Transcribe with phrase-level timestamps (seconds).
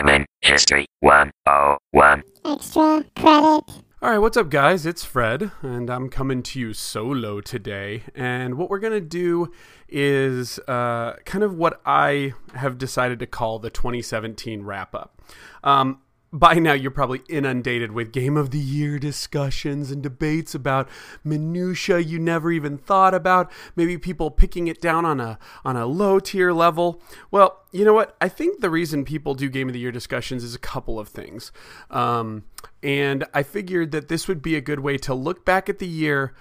[0.00, 2.22] Gaming History 101.
[2.46, 3.64] Extra credit.
[4.02, 4.86] All right, what's up, guys?
[4.86, 8.04] It's Fred, and I'm coming to you solo today.
[8.14, 9.52] And what we're going to do
[9.90, 15.20] is uh, kind of what I have decided to call the 2017 wrap up.
[15.62, 16.00] Um,
[16.32, 20.88] by now, you're probably inundated with Game of the Year discussions and debates about
[21.24, 23.50] minutia you never even thought about.
[23.74, 27.02] Maybe people picking it down on a on a low tier level.
[27.32, 28.16] Well, you know what?
[28.20, 31.08] I think the reason people do Game of the Year discussions is a couple of
[31.08, 31.50] things.
[31.90, 32.44] Um,
[32.80, 35.88] and I figured that this would be a good way to look back at the
[35.88, 36.32] year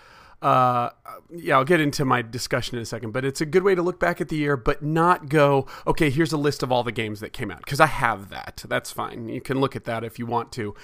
[0.42, 0.90] uh,
[1.36, 3.82] yeah, I'll get into my discussion in a second, but it's a good way to
[3.82, 6.94] look back at the year, but not go, okay, here's a list of all the
[6.94, 8.64] games that came out, because I have that.
[8.68, 9.28] That's fine.
[9.28, 10.76] You can look at that if you want to.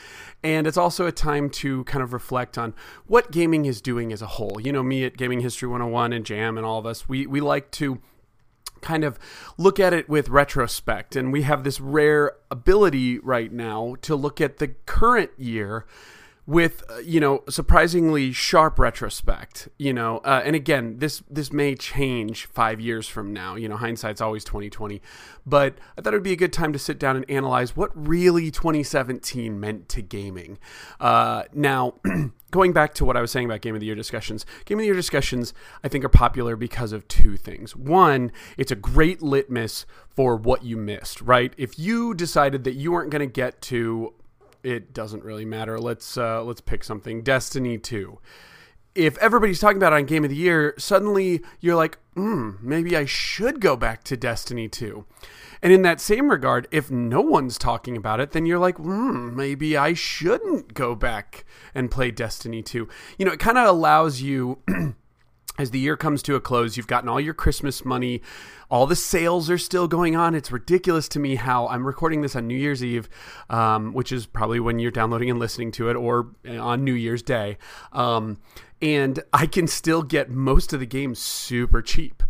[0.44, 2.73] And it's also a time to kind of reflect on
[3.08, 4.60] what gaming is doing as a whole.
[4.62, 7.40] You know, me at Gaming History 101 and Jam and all of us, we, we
[7.40, 8.02] like to
[8.82, 9.18] kind of
[9.58, 11.16] look at it with retrospect.
[11.16, 15.85] And we have this rare ability right now to look at the current year
[16.48, 21.76] with uh, you know surprisingly sharp retrospect you know uh, and again this this may
[21.76, 23.55] change five years from now.
[23.55, 25.01] You know hindsight's always 2020
[25.46, 27.91] but i thought it would be a good time to sit down and analyze what
[27.96, 30.57] really 2017 meant to gaming.
[30.99, 31.96] Uh, now
[32.51, 34.82] going back to what i was saying about game of the year discussions game of
[34.82, 37.76] the year discussions i think are popular because of two things.
[37.76, 41.54] One it's a great litmus for what you missed right?
[41.57, 44.13] If you decided that you weren't going to get to
[44.66, 45.80] it doesn't really matter.
[45.80, 47.21] Let's uh, let's pick something.
[47.21, 48.20] Destiny 2.
[48.96, 52.96] If everybody's talking about it on Game of the Year, suddenly you're like, hmm, maybe
[52.96, 55.05] I should go back to Destiny 2.
[55.62, 59.35] And in that same regard, if no one's talking about it, then you're like, hmm,
[59.35, 62.88] maybe I shouldn't go back and play Destiny 2.
[63.18, 64.59] You know, it kind of allows you.
[65.57, 68.22] as the year comes to a close, you've gotten all your Christmas money.
[68.69, 70.35] All the sales are still going on.
[70.35, 73.07] It's ridiculous to me how I'm recording this on New Year's Eve,
[73.50, 77.22] um, which is probably when you're downloading and listening to it, or on New Year's
[77.22, 77.57] Day.
[77.94, 78.39] Um,
[78.81, 82.21] and I can still get most of the games super cheap.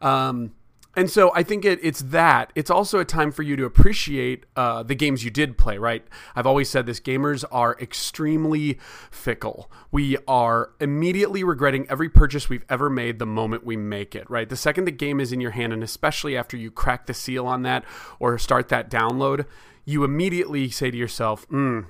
[0.00, 0.52] Um,
[0.96, 2.52] and so I think it, it's that.
[2.56, 6.04] It's also a time for you to appreciate uh, the games you did play, right?
[6.34, 8.78] I've always said this gamers are extremely
[9.10, 9.70] fickle.
[9.92, 14.48] We are immediately regretting every purchase we've ever made the moment we make it, right?
[14.48, 17.46] The second the game is in your hand, and especially after you crack the seal
[17.46, 17.84] on that
[18.18, 19.46] or start that download,
[19.84, 21.84] you immediately say to yourself, mm,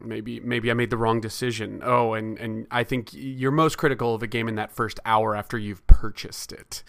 [0.00, 1.80] maybe maybe I made the wrong decision.
[1.84, 5.34] Oh, and and I think you're most critical of a game in that first hour
[5.34, 6.82] after you've purchased it.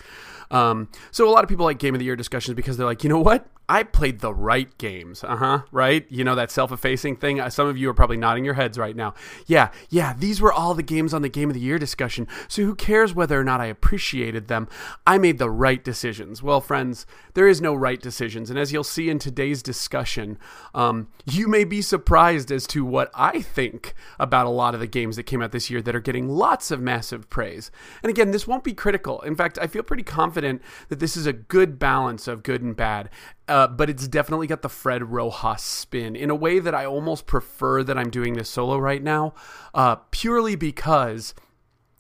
[0.52, 3.04] Um, so a lot of people like game of the year discussions because they're like,
[3.04, 3.48] you know what?
[3.68, 5.24] I played the right games.
[5.24, 5.62] Uh huh.
[5.72, 6.06] Right?
[6.10, 7.40] You know, that self effacing thing.
[7.40, 9.14] Uh, some of you are probably nodding your heads right now.
[9.48, 12.28] Yeah, yeah, these were all the games on the game of the year discussion.
[12.48, 14.68] So who cares whether or not I appreciated them?
[15.08, 16.44] I made the right decisions.
[16.44, 18.50] Well, friends, there is no right decisions.
[18.50, 20.38] And as you'll see in today's discussion,
[20.74, 24.88] um, you may be surprised as to what I think about a lot of the
[24.88, 27.72] games that came out this year that are getting lots of massive praise.
[28.04, 29.22] And again, this won't be critical.
[29.22, 32.76] In fact, I feel pretty confident that this is a good balance of good and
[32.76, 33.10] bad.
[33.48, 37.28] Uh, but it's definitely got the Fred Rojas spin in a way that I almost
[37.28, 39.36] prefer that I'm doing this solo right now,
[39.74, 41.36] uh, purely because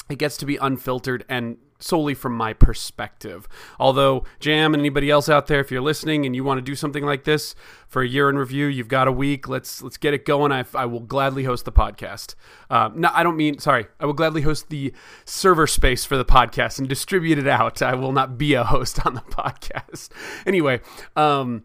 [0.09, 3.47] it gets to be unfiltered and solely from my perspective.
[3.79, 6.75] Although, Jam and anybody else out there, if you're listening and you want to do
[6.75, 7.55] something like this
[7.87, 9.47] for a year in review, you've got a week.
[9.47, 10.51] Let's let's get it going.
[10.51, 12.35] I, I will gladly host the podcast.
[12.69, 13.87] Uh, no, I don't mean sorry.
[13.99, 14.93] I will gladly host the
[15.25, 17.81] server space for the podcast and distribute it out.
[17.81, 20.09] I will not be a host on the podcast.
[20.45, 20.81] Anyway.
[21.15, 21.63] Um,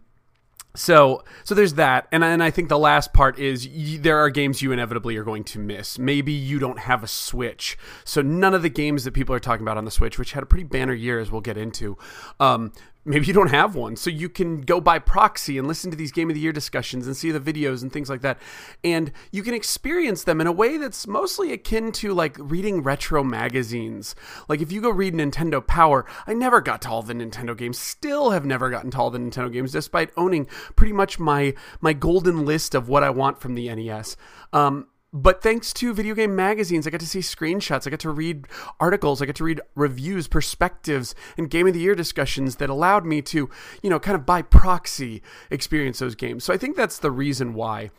[0.75, 4.31] so so there's that and, and i think the last part is y- there are
[4.31, 5.98] games you inevitably are going to miss.
[5.98, 7.76] Maybe you don't have a switch.
[8.04, 10.42] So none of the games that people are talking about on the switch which had
[10.42, 11.97] a pretty banner year as we'll get into
[12.38, 12.72] um,
[13.05, 13.97] maybe you don't have one.
[13.97, 17.06] So you can go by proxy and listen to these game of the year discussions
[17.06, 18.38] and see the videos and things like that.
[18.84, 23.25] And you can experience them in a way that's mostly akin to like reading retro
[23.25, 24.15] magazines.
[24.49, 27.78] Like if you go read nintendo power i never got to all the nintendo games.
[27.78, 30.47] Still have never gotten to all the nintendo games despite owning
[30.77, 34.17] pretty much my my golden list of what i want from the nes
[34.53, 38.10] um, but thanks to video game magazines, I got to see screenshots, I got to
[38.10, 38.46] read
[38.78, 43.04] articles, I got to read reviews, perspectives, and game of the year discussions that allowed
[43.04, 43.50] me to,
[43.82, 46.44] you know, kind of by proxy experience those games.
[46.44, 47.90] So I think that's the reason why.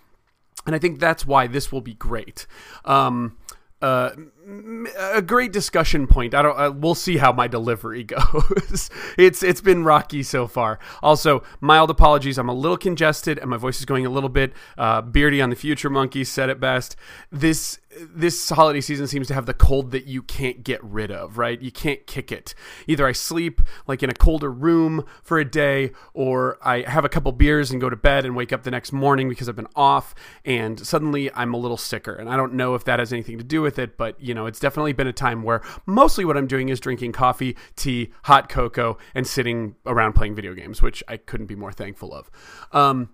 [0.65, 2.47] And I think that's why this will be great.
[2.85, 3.37] Um,
[3.81, 4.11] uh,
[4.97, 6.33] a great discussion point.
[6.33, 6.59] I don't.
[6.59, 8.89] Uh, we'll see how my delivery goes.
[9.17, 10.79] it's it's been rocky so far.
[11.01, 12.37] Also, mild apologies.
[12.37, 14.53] I'm a little congested and my voice is going a little bit.
[14.77, 16.95] Uh, Beardy on the Future Monkey said it best.
[17.31, 21.37] This this holiday season seems to have the cold that you can't get rid of,
[21.37, 21.61] right?
[21.61, 22.55] You can't kick it.
[22.87, 27.09] Either I sleep like in a colder room for a day, or I have a
[27.09, 29.67] couple beers and go to bed and wake up the next morning because I've been
[29.75, 30.15] off,
[30.45, 32.13] and suddenly I'm a little sicker.
[32.13, 34.45] And I don't know if that has anything to do with it, but you know,
[34.45, 38.49] it's definitely been a time where mostly what I'm doing is drinking coffee, tea, hot
[38.49, 42.29] cocoa, and sitting around playing video games, which I couldn't be more thankful of.
[42.71, 43.09] Um,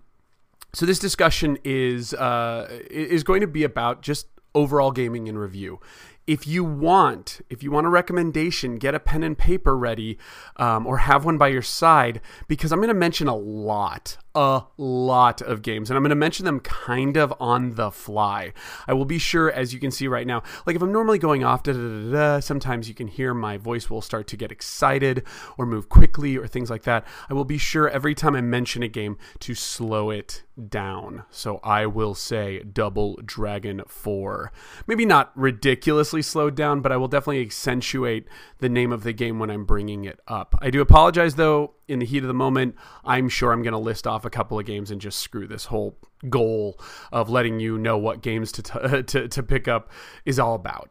[0.72, 5.80] so this discussion is uh, is going to be about just overall gaming in review.
[6.26, 10.18] If you want, if you want a recommendation, get a pen and paper ready,
[10.56, 14.64] um, or have one by your side because I'm going to mention a lot, a
[14.76, 18.52] lot of games, and I'm going to mention them kind of on the fly.
[18.86, 21.42] I will be sure, as you can see right now, like if I'm normally going
[21.42, 25.24] off, da, da, da, sometimes you can hear my voice will start to get excited
[25.56, 27.04] or move quickly or things like that.
[27.28, 31.24] I will be sure every time I mention a game to slow it down.
[31.30, 34.52] So I will say Double Dragon 4.
[34.86, 39.40] Maybe not ridiculously slowed down, but I will definitely accentuate the name of the game
[39.40, 40.54] when I'm bringing it up.
[40.60, 43.78] I do apologize though in the heat of the moment, I'm sure I'm going to
[43.78, 45.96] list off a couple of games and just screw this whole
[46.28, 46.78] goal
[47.10, 49.90] of letting you know what games to t- to, to pick up
[50.24, 50.90] is all about.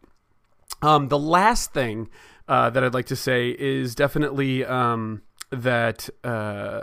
[0.82, 2.10] Um, the last thing
[2.48, 5.22] uh, that I'd like to say is definitely um,
[5.52, 6.10] that.
[6.24, 6.82] Uh,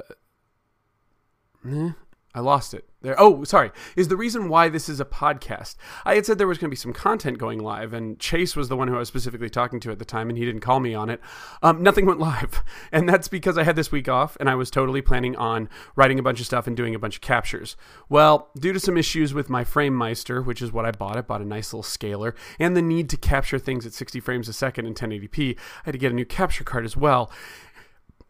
[1.69, 1.90] eh,
[2.34, 3.14] I lost it there.
[3.16, 3.70] Oh, sorry.
[3.94, 5.76] Is the reason why this is a podcast.
[6.04, 8.69] I had said there was going to be some content going live, and Chase was
[8.69, 10.81] the one who I was specifically talking to at the time, and he didn't call
[10.81, 11.20] me on it.
[11.62, 12.64] Um, nothing went live.
[12.92, 16.19] And that's because I had this week off, and I was totally planning on writing
[16.19, 17.76] a bunch of stuff and doing a bunch of captures.
[18.08, 21.40] Well, due to some issues with my FrameMeister, which is what I bought, I bought
[21.40, 24.86] a nice little scaler, and the need to capture things at 60 frames a second
[24.86, 27.32] in 1080p, I had to get a new capture card as well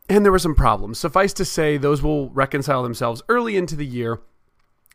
[0.08, 0.98] and there were some problems.
[0.98, 4.20] Suffice to say, those will reconcile themselves early into the year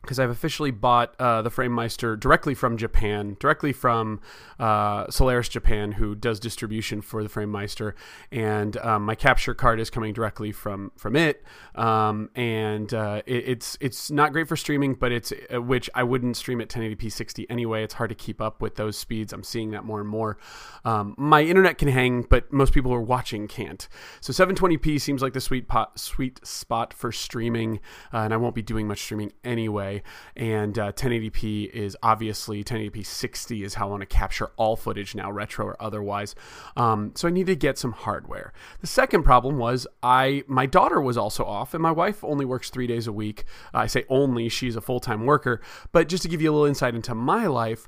[0.02, 4.22] because I've officially bought uh, the FrameMeister directly from Japan, directly from
[4.58, 7.94] uh, Solaris Japan, who does distribution for the FrameMeister,
[8.32, 11.44] and um, my capture card is coming directly from from it.
[11.76, 16.04] Um, and uh, it, it's it's not great for streaming, but it's uh, which I
[16.04, 17.84] wouldn't stream at 1080p 60 anyway.
[17.84, 19.34] It's hard to keep up with those speeds.
[19.34, 20.38] I'm seeing that more and more.
[20.86, 23.88] Um, my internet can hang, but most people who are watching can't.
[24.22, 27.82] So 720p seems like the sweet pot, sweet spot for streaming,
[28.14, 29.89] uh, and I won't be doing much streaming anyway
[30.36, 35.16] and uh, 1080p is obviously 1080p 60 is how I want to capture all footage
[35.16, 36.36] now, retro or otherwise.
[36.76, 38.54] Um, so I need to get some hardware.
[38.82, 42.70] The second problem was I my daughter was also off, and my wife only works
[42.70, 43.44] three days a week.
[43.74, 45.62] I say only; she's a full time worker.
[45.92, 47.88] But just to give you a little insight into my life,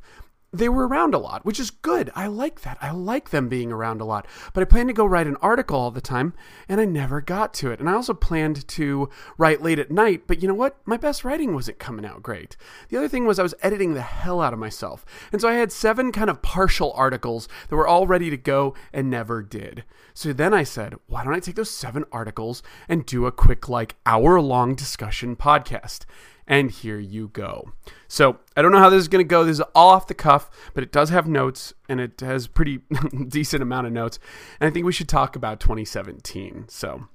[0.54, 2.12] they were around a lot, which is good.
[2.14, 2.78] I like that.
[2.82, 4.28] I like them being around a lot.
[4.54, 6.34] But I planned to go write an article all the time,
[6.68, 7.80] and I never got to it.
[7.80, 10.78] And I also planned to write late at night, but you know what?
[10.86, 12.58] My best writing wasn't coming out great.
[12.90, 15.06] The other thing was I was editing the hell out of myself.
[15.32, 18.74] And so I had seven kind of partial articles that were all ready to go
[18.92, 19.86] and never did.
[20.14, 23.70] So then I said, why don't I take those seven articles and do a quick,
[23.70, 26.06] like, hour long discussion podcast?
[26.48, 27.72] And here you go.
[28.08, 29.44] So I don't know how this is going to go.
[29.44, 32.82] This is all off the cuff, but it does have notes and it has pretty
[33.28, 34.20] decent amount of notes.
[34.60, 36.66] And I think we should talk about 2017.
[36.68, 37.08] So,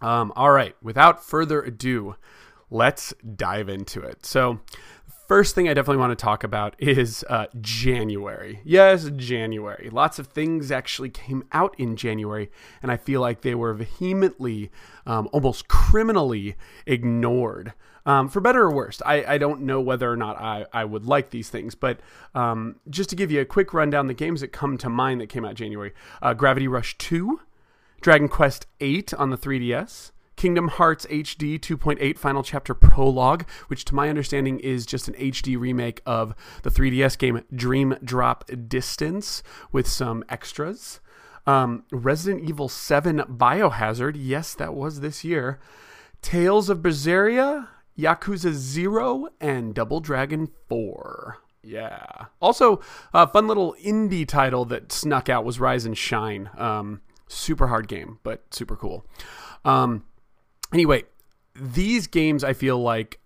[0.00, 2.16] um, all right, without further ado,
[2.70, 4.24] let's dive into it.
[4.24, 4.60] So,
[5.30, 8.60] first thing I definitely want to talk about is uh, January.
[8.64, 9.88] Yes, January.
[9.88, 12.50] Lots of things actually came out in January,
[12.82, 14.72] and I feel like they were vehemently,
[15.06, 17.74] um, almost criminally ignored
[18.06, 19.00] um, for better or worse.
[19.04, 22.00] I, I don't know whether or not I, I would like these things, but
[22.34, 25.28] um, just to give you a quick rundown, the games that come to mind that
[25.28, 27.40] came out January uh, Gravity Rush 2,
[28.00, 30.12] Dragon Quest 8 on the 3DS.
[30.36, 35.60] Kingdom Hearts HD 2.8 Final Chapter Prologue, which to my understanding is just an HD
[35.60, 41.00] remake of the 3DS game Dream Drop Distance with some extras.
[41.46, 45.60] Um, Resident Evil 7 Biohazard, yes, that was this year.
[46.22, 47.68] Tales of Berseria,
[48.00, 51.38] Yakuza 0, and Double Dragon 4.
[51.62, 52.26] Yeah.
[52.40, 52.80] Also,
[53.12, 56.50] a fun little indie title that snuck out was Rise and Shine.
[56.56, 59.04] Um, super hard game, but super cool.
[59.64, 60.04] Um,
[60.72, 61.04] anyway,
[61.54, 63.20] these games I feel like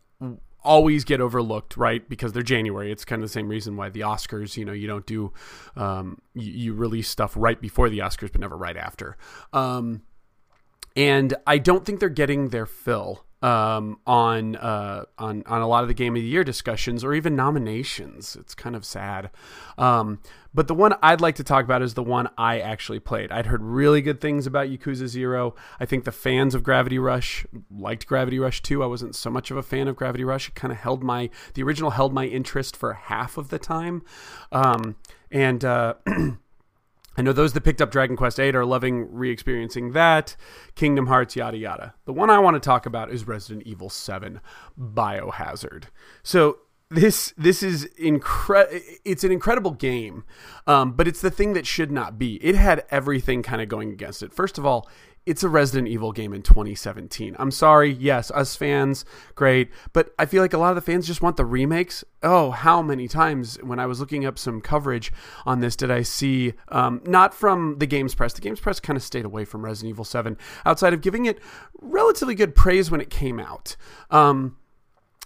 [0.64, 2.08] always get overlooked, right?
[2.08, 2.90] Because they're January.
[2.90, 5.32] It's kind of the same reason why the Oscars, you know, you don't do,
[5.76, 9.16] um, you, you, release stuff right before the Oscars, but never right after.
[9.52, 10.02] Um,
[10.96, 15.84] and I don't think they're getting their fill um, on uh, on on a lot
[15.84, 18.36] of the game of the year discussions or even nominations.
[18.36, 19.30] It's kind of sad.
[19.76, 20.20] Um,
[20.54, 23.30] but the one I'd like to talk about is the one I actually played.
[23.30, 25.54] I'd heard really good things about Yakuza Zero.
[25.78, 28.82] I think the fans of Gravity Rush liked Gravity Rush 2.
[28.82, 30.48] I wasn't so much of a fan of Gravity Rush.
[30.48, 34.04] It kind of held my the original held my interest for half of the time.
[34.52, 34.96] Um,
[35.30, 35.94] and uh,
[37.16, 40.36] I know those that picked up Dragon Quest VIII are loving re-experiencing that.
[40.74, 41.94] Kingdom Hearts, yada yada.
[42.04, 44.40] The one I want to talk about is Resident Evil 7
[44.78, 45.84] Biohazard.
[46.22, 46.58] So
[46.90, 48.80] this this is incredible.
[49.04, 50.24] It's an incredible game,
[50.66, 52.36] um, but it's the thing that should not be.
[52.36, 54.32] It had everything kind of going against it.
[54.32, 54.88] First of all,
[55.26, 57.36] it's a Resident Evil game in 2017.
[57.38, 59.04] I'm sorry, yes, us fans,
[59.34, 62.04] great, but I feel like a lot of the fans just want the remakes.
[62.22, 65.12] Oh, how many times when I was looking up some coverage
[65.46, 68.96] on this did I see, um, not from the Games Press, the Games Press kind
[68.96, 71.38] of stayed away from Resident Evil 7 outside of giving it
[71.80, 73.76] relatively good praise when it came out.
[74.10, 74.56] Um,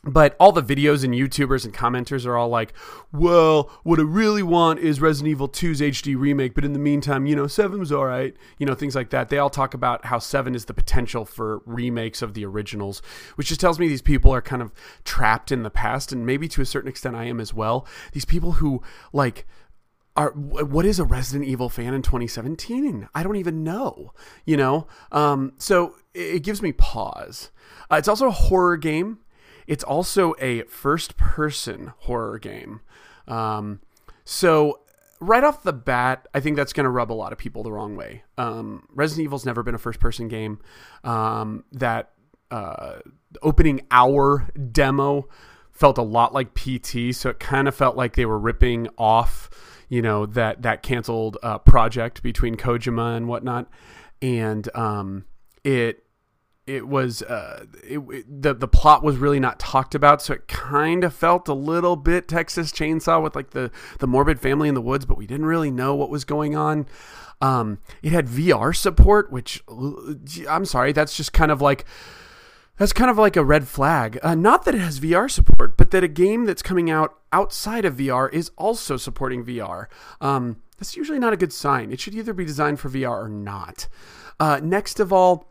[0.04, 2.72] but all the videos and YouTubers and commenters are all like,
[3.12, 7.26] well, what I really want is Resident Evil 2's HD remake, but in the meantime,
[7.26, 9.28] you know, 7 was all right, you know, things like that.
[9.28, 13.02] They all talk about how 7 is the potential for remakes of the originals,
[13.34, 14.72] which just tells me these people are kind of
[15.04, 17.86] trapped in the past, and maybe to a certain extent I am as well.
[18.12, 19.46] These people who, like,
[20.16, 23.08] are, what is a Resident Evil fan in 2017?
[23.14, 24.12] I don't even know,
[24.44, 24.86] you know?
[25.10, 27.50] Um, so it gives me pause.
[27.90, 29.18] Uh, it's also a horror game.
[29.68, 32.80] It's also a first person horror game.
[33.28, 33.80] Um,
[34.24, 34.80] so,
[35.20, 37.70] right off the bat, I think that's going to rub a lot of people the
[37.70, 38.24] wrong way.
[38.38, 40.58] Um, Resident Evil's never been a first person game.
[41.04, 42.12] Um, that
[42.50, 43.00] uh,
[43.42, 45.28] opening hour demo
[45.70, 49.50] felt a lot like PT, so it kind of felt like they were ripping off,
[49.90, 53.68] you know, that that canceled uh, project between Kojima and whatnot,
[54.22, 55.26] and um,
[55.62, 56.04] it
[56.68, 60.46] it was uh, it, it, the the plot was really not talked about, so it
[60.48, 63.70] kind of felt a little bit Texas Chainsaw with like the
[64.00, 66.86] the morbid family in the woods, but we didn't really know what was going on.
[67.40, 69.62] Um, it had VR support, which
[70.48, 71.86] I'm sorry, that's just kind of like
[72.76, 74.18] that's kind of like a red flag.
[74.22, 77.86] Uh, not that it has VR support, but that a game that's coming out outside
[77.86, 79.86] of VR is also supporting VR.
[80.20, 81.90] Um, that's usually not a good sign.
[81.90, 83.88] It should either be designed for VR or not.
[84.38, 85.48] Uh, next of all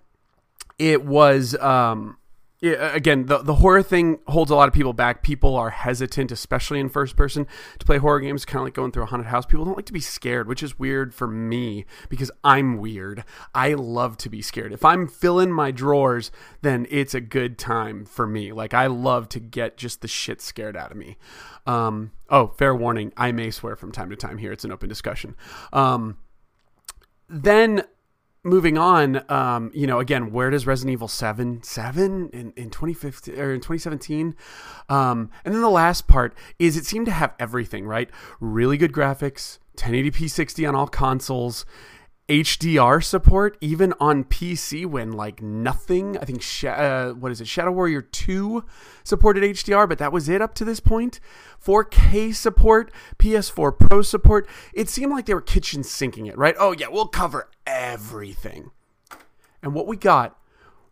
[0.79, 2.17] it was um,
[2.61, 5.23] again the the horror thing holds a lot of people back.
[5.23, 7.47] People are hesitant, especially in first person,
[7.79, 8.45] to play horror games.
[8.45, 9.45] Kind of like going through a haunted house.
[9.45, 13.23] People don't like to be scared, which is weird for me because I'm weird.
[13.53, 14.71] I love to be scared.
[14.71, 16.31] If I'm filling my drawers,
[16.61, 18.51] then it's a good time for me.
[18.51, 21.17] Like I love to get just the shit scared out of me.
[21.65, 24.51] Um, oh, fair warning, I may swear from time to time here.
[24.51, 25.35] It's an open discussion.
[25.73, 26.17] Um,
[27.29, 27.83] then
[28.43, 33.39] moving on, um, you know, again, where does Resident Evil 7 7 in, in 2015
[33.39, 34.35] or in 2017?
[34.89, 38.09] Um, and then the last part is it seemed to have everything, right?
[38.39, 41.65] Really good graphics, 1080p 60 on all consoles,
[42.29, 46.17] HDR support even on PC when like nothing.
[46.17, 47.47] I think uh, what is it?
[47.47, 48.65] Shadow Warrior 2
[49.03, 51.21] supported HDR, but that was it up to this point.
[51.63, 54.47] 4K support, PS4 Pro support.
[54.73, 56.55] It seemed like they were kitchen sinking it, right?
[56.59, 58.71] Oh yeah, we'll cover everything.
[59.63, 60.37] And what we got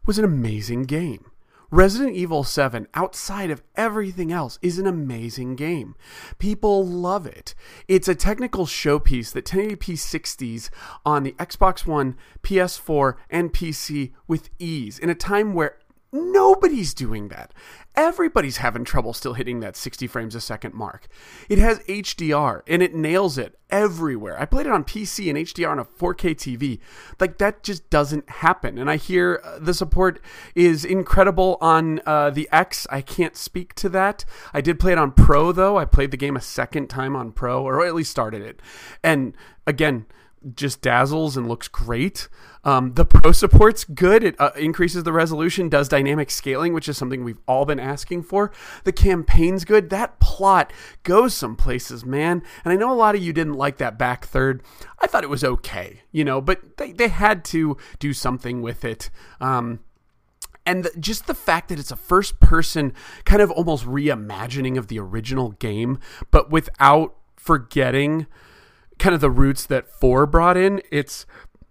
[0.05, 1.31] was an amazing game.
[1.75, 5.93] Resident Evil 7, outside of everything else, is an amazing game.
[6.39, 7.53] People love it.
[7.89, 10.69] It's a technical showpiece that 1080p 60s
[11.05, 15.77] on the Xbox One, PS4, and PC with ease in a time where
[16.15, 17.53] Nobody's doing that.
[17.93, 21.07] Everybody's having trouble still hitting that 60 frames a second mark.
[21.49, 24.39] It has HDR and it nails it everywhere.
[24.39, 26.79] I played it on PC and HDR on a 4K TV.
[27.19, 28.77] Like that just doesn't happen.
[28.77, 30.21] And I hear uh, the support
[30.55, 32.87] is incredible on uh, the X.
[32.89, 34.23] I can't speak to that.
[34.53, 35.77] I did play it on Pro though.
[35.77, 38.61] I played the game a second time on Pro, or at least started it.
[39.03, 39.35] And
[39.67, 40.05] again,
[40.53, 42.27] just dazzles and looks great.
[42.63, 44.23] Um, the pro support's good.
[44.23, 48.23] It uh, increases the resolution, does dynamic scaling, which is something we've all been asking
[48.23, 48.51] for.
[48.83, 49.89] The campaign's good.
[49.89, 50.73] That plot
[51.03, 52.41] goes some places, man.
[52.63, 54.63] And I know a lot of you didn't like that back third.
[54.99, 58.83] I thought it was okay, you know, but they, they had to do something with
[58.83, 59.09] it.
[59.39, 59.79] Um,
[60.65, 62.93] and the, just the fact that it's a first person
[63.25, 65.99] kind of almost reimagining of the original game,
[66.31, 68.25] but without forgetting
[68.99, 70.81] kind of the roots that four brought in.
[70.91, 71.25] It's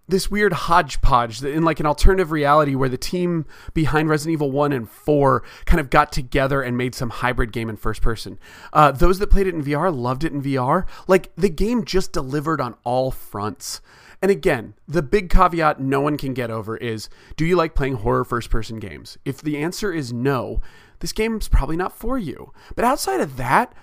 [0.07, 4.71] this weird hodgepodge in like an alternative reality where the team behind Resident Evil 1
[4.71, 8.37] and 4 kind of got together and made some hybrid game in first person.
[8.71, 10.85] Uh, those that played it in VR loved it in VR.
[11.07, 13.81] Like the game just delivered on all fronts.
[14.21, 17.95] And again, the big caveat no one can get over is do you like playing
[17.95, 19.17] horror first person games?
[19.25, 20.61] If the answer is no,
[20.99, 22.53] this game's probably not for you.
[22.75, 23.73] But outside of that,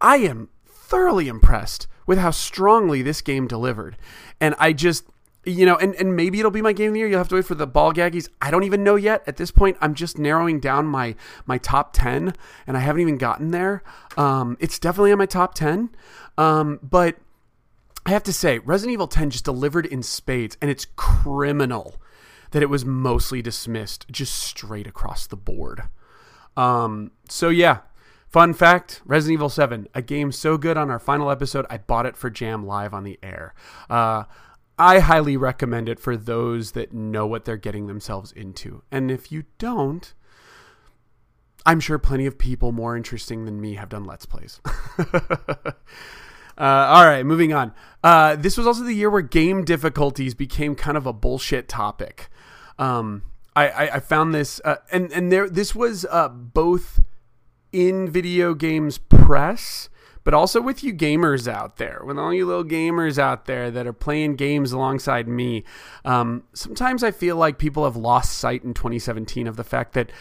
[0.00, 3.96] I am thoroughly impressed with how strongly this game delivered.
[4.40, 5.04] And I just
[5.44, 7.08] you know, and, and maybe it'll be my game of the year.
[7.08, 8.28] You'll have to wait for the ball gaggies.
[8.42, 9.22] I don't even know yet.
[9.26, 11.14] At this point, I'm just narrowing down my
[11.46, 12.34] my top ten,
[12.66, 13.82] and I haven't even gotten there.
[14.18, 15.90] Um, it's definitely on my top ten,
[16.36, 17.16] um, but
[18.04, 21.96] I have to say, Resident Evil 10 just delivered in spades, and it's criminal
[22.50, 25.82] that it was mostly dismissed just straight across the board.
[26.56, 27.78] Um, so yeah,
[28.30, 32.06] fun fact: Resident Evil 7, a game so good on our final episode, I bought
[32.06, 33.54] it for Jam live on the air.
[33.88, 34.24] Uh,
[34.78, 38.82] I highly recommend it for those that know what they're getting themselves into.
[38.90, 40.14] And if you don't,
[41.66, 44.60] I'm sure plenty of people more interesting than me have done Let's Plays.
[44.98, 45.74] uh,
[46.56, 47.74] all right, moving on.
[48.02, 52.30] Uh, this was also the year where game difficulties became kind of a bullshit topic.
[52.78, 57.00] Um, I, I, I, found this, uh, and and there this was uh, both
[57.72, 59.88] in video games press
[60.24, 63.86] but also with you gamers out there, with all you little gamers out there that
[63.86, 65.64] are playing games alongside me.
[66.04, 70.12] Um, sometimes I feel like people have lost sight in 2017 of the fact that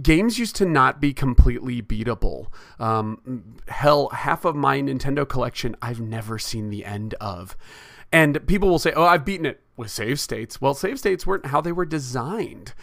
[0.00, 2.46] games used to not be completely beatable.
[2.78, 7.56] Um, hell, half of my Nintendo collection I've never seen the end of.
[8.10, 10.60] And people will say, oh, I've beaten it with save states.
[10.60, 12.74] Well, save states weren't how they were designed.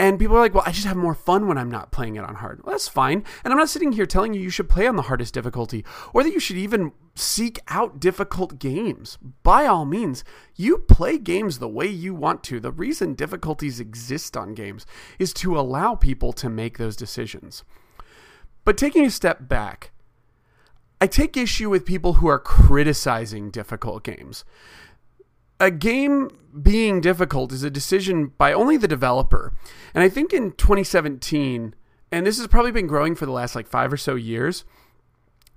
[0.00, 2.24] And people are like, well, I just have more fun when I'm not playing it
[2.24, 2.64] on hard.
[2.64, 3.22] Well, that's fine.
[3.44, 6.22] And I'm not sitting here telling you you should play on the hardest difficulty or
[6.22, 9.18] that you should even seek out difficult games.
[9.42, 10.24] By all means,
[10.56, 12.60] you play games the way you want to.
[12.60, 14.86] The reason difficulties exist on games
[15.18, 17.62] is to allow people to make those decisions.
[18.64, 19.90] But taking a step back,
[20.98, 24.46] I take issue with people who are criticizing difficult games
[25.60, 26.30] a game
[26.62, 29.52] being difficult is a decision by only the developer.
[29.94, 31.74] And I think in 2017,
[32.10, 34.64] and this has probably been growing for the last like five or so years,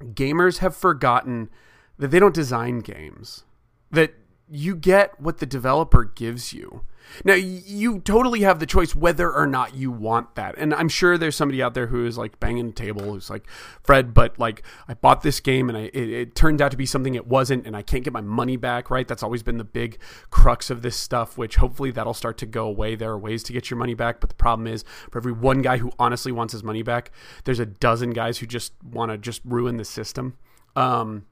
[0.03, 1.50] gamers have forgotten
[1.98, 3.45] that they don't design games,
[3.91, 4.13] that
[4.50, 6.86] you get what the developer gives you.
[7.24, 10.56] Now, you totally have the choice whether or not you want that.
[10.58, 13.48] And I'm sure there's somebody out there who is like banging the table who's like,
[13.84, 16.86] Fred, but like, I bought this game and I, it, it turned out to be
[16.86, 19.08] something it wasn't, and I can't get my money back, right?
[19.08, 22.66] That's always been the big crux of this stuff, which hopefully that'll start to go
[22.66, 22.96] away.
[22.96, 25.62] There are ways to get your money back, but the problem is for every one
[25.62, 27.12] guy who honestly wants his money back,
[27.44, 30.38] there's a dozen guys who just want to just ruin the system.
[30.76, 31.26] Um,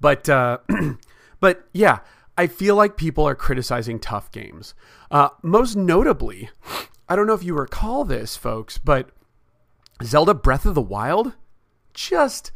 [0.00, 0.58] but, uh,
[1.40, 1.98] but yeah
[2.38, 4.72] I feel like people are criticizing tough games.
[5.10, 6.50] Uh, most notably,
[7.08, 9.10] I don't know if you recall this, folks, but
[10.04, 11.32] Zelda Breath of the Wild
[11.94, 12.52] just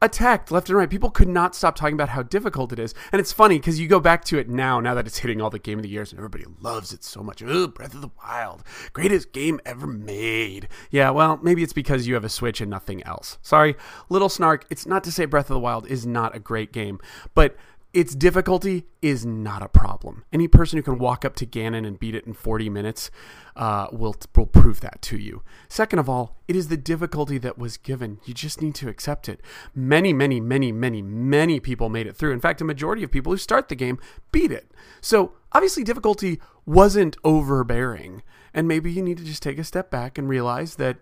[0.00, 0.88] attacked left and right.
[0.88, 2.94] People could not stop talking about how difficult it is.
[3.12, 5.50] And it's funny because you go back to it now, now that it's hitting all
[5.50, 7.42] the game of the years and everybody loves it so much.
[7.42, 8.62] Oh, Breath of the Wild,
[8.94, 10.68] greatest game ever made.
[10.90, 13.36] Yeah, well, maybe it's because you have a Switch and nothing else.
[13.42, 13.76] Sorry,
[14.08, 14.64] little snark.
[14.70, 17.00] It's not to say Breath of the Wild is not a great game,
[17.34, 17.54] but
[17.96, 20.26] its difficulty is not a problem.
[20.30, 23.10] Any person who can walk up to Ganon and beat it in 40 minutes
[23.56, 25.42] uh, will, will prove that to you.
[25.70, 28.18] Second of all, it is the difficulty that was given.
[28.26, 29.40] You just need to accept it.
[29.74, 32.34] Many, many, many, many, many people made it through.
[32.34, 33.98] In fact, a majority of people who start the game
[34.30, 34.70] beat it.
[35.00, 38.22] So obviously, difficulty wasn't overbearing.
[38.52, 40.98] And maybe you need to just take a step back and realize that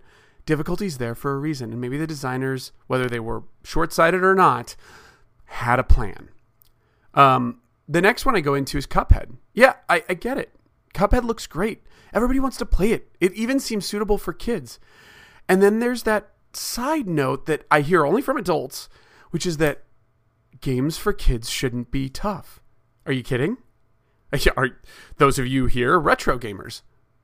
[0.46, 1.72] difficulty is there for a reason.
[1.72, 4.76] And maybe the designers, whether they were short sighted or not,
[5.46, 6.28] had a plan.
[7.14, 9.36] Um, the next one I go into is Cuphead.
[9.52, 10.54] Yeah, I, I get it.
[10.94, 11.82] Cuphead looks great.
[12.12, 13.10] Everybody wants to play it.
[13.20, 14.78] It even seems suitable for kids.
[15.48, 18.88] And then there's that side note that I hear only from adults,
[19.30, 19.82] which is that
[20.60, 22.60] games for kids shouldn't be tough.
[23.06, 23.58] Are you kidding?
[24.56, 24.78] Are
[25.18, 26.82] those of you here retro gamers?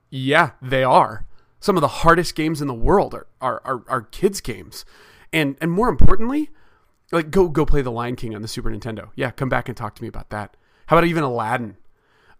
[0.09, 1.25] Yeah, they are.
[1.59, 4.83] Some of the hardest games in the world are are, are, are kids games.
[5.31, 6.49] And and more importantly,
[7.11, 9.09] like go go play The Lion King on the Super Nintendo.
[9.15, 10.57] Yeah, come back and talk to me about that.
[10.87, 11.77] How about even Aladdin?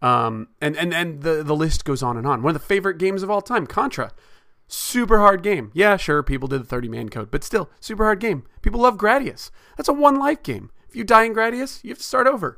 [0.01, 2.41] Um, and and and the the list goes on and on.
[2.41, 4.11] One of the favorite games of all time, Contra.
[4.67, 5.69] Super hard game.
[5.73, 8.45] Yeah, sure, people did the 30 man code, but still, super hard game.
[8.61, 9.51] People love Gradius.
[9.75, 10.71] That's a one life game.
[10.87, 12.57] If you die in Gradius, you have to start over.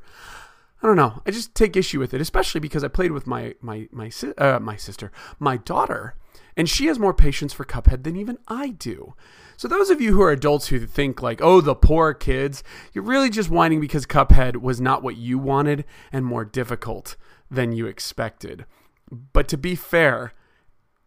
[0.82, 1.22] I don't know.
[1.26, 4.60] I just take issue with it, especially because I played with my my my uh,
[4.60, 6.16] my sister, my daughter,
[6.56, 9.16] and she has more patience for Cuphead than even I do.
[9.58, 13.04] So those of you who are adults who think like, "Oh, the poor kids," you're
[13.04, 17.16] really just whining because Cuphead was not what you wanted and more difficult
[17.50, 18.66] than you expected.
[19.12, 20.34] But to be fair,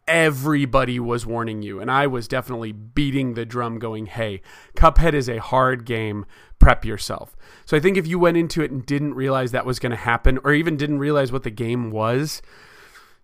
[0.06, 4.40] everybody was warning you, and I was definitely beating the drum, going, "Hey,
[4.76, 6.24] Cuphead is a hard game.
[6.60, 9.80] Prep yourself." So I think if you went into it and didn't realize that was
[9.80, 12.40] going to happen, or even didn't realize what the game was,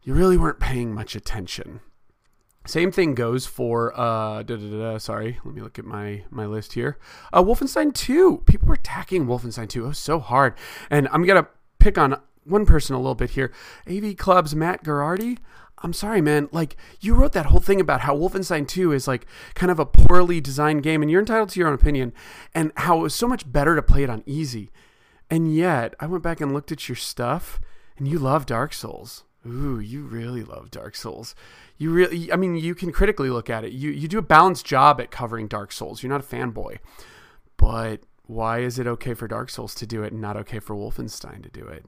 [0.02, 1.80] you really weren't paying much attention.
[2.64, 6.46] Same thing goes for uh da, da, da, sorry, let me look at my my
[6.46, 6.98] list here.
[7.32, 8.42] Uh Wolfenstein 2.
[8.46, 9.84] People were attacking Wolfenstein 2.
[9.84, 10.54] It was so hard.
[10.90, 11.48] And I'm going to
[11.78, 13.52] pick on one person a little bit here.
[13.88, 15.38] AV Club's Matt Gerardi.
[15.84, 16.48] I'm sorry, man.
[16.52, 19.86] Like, you wrote that whole thing about how Wolfenstein 2 is like kind of a
[19.86, 22.12] poorly designed game, and you're entitled to your own opinion,
[22.54, 24.70] and how it was so much better to play it on easy.
[25.28, 27.60] And yet, I went back and looked at your stuff,
[27.98, 29.24] and you love Dark Souls.
[29.46, 31.34] Ooh, you really love Dark Souls.
[31.76, 33.72] You really, I mean, you can critically look at it.
[33.72, 36.02] You you do a balanced job at covering Dark Souls.
[36.02, 36.78] You're not a fanboy,
[37.56, 40.76] but why is it okay for Dark Souls to do it and not okay for
[40.76, 41.84] Wolfenstein to do it?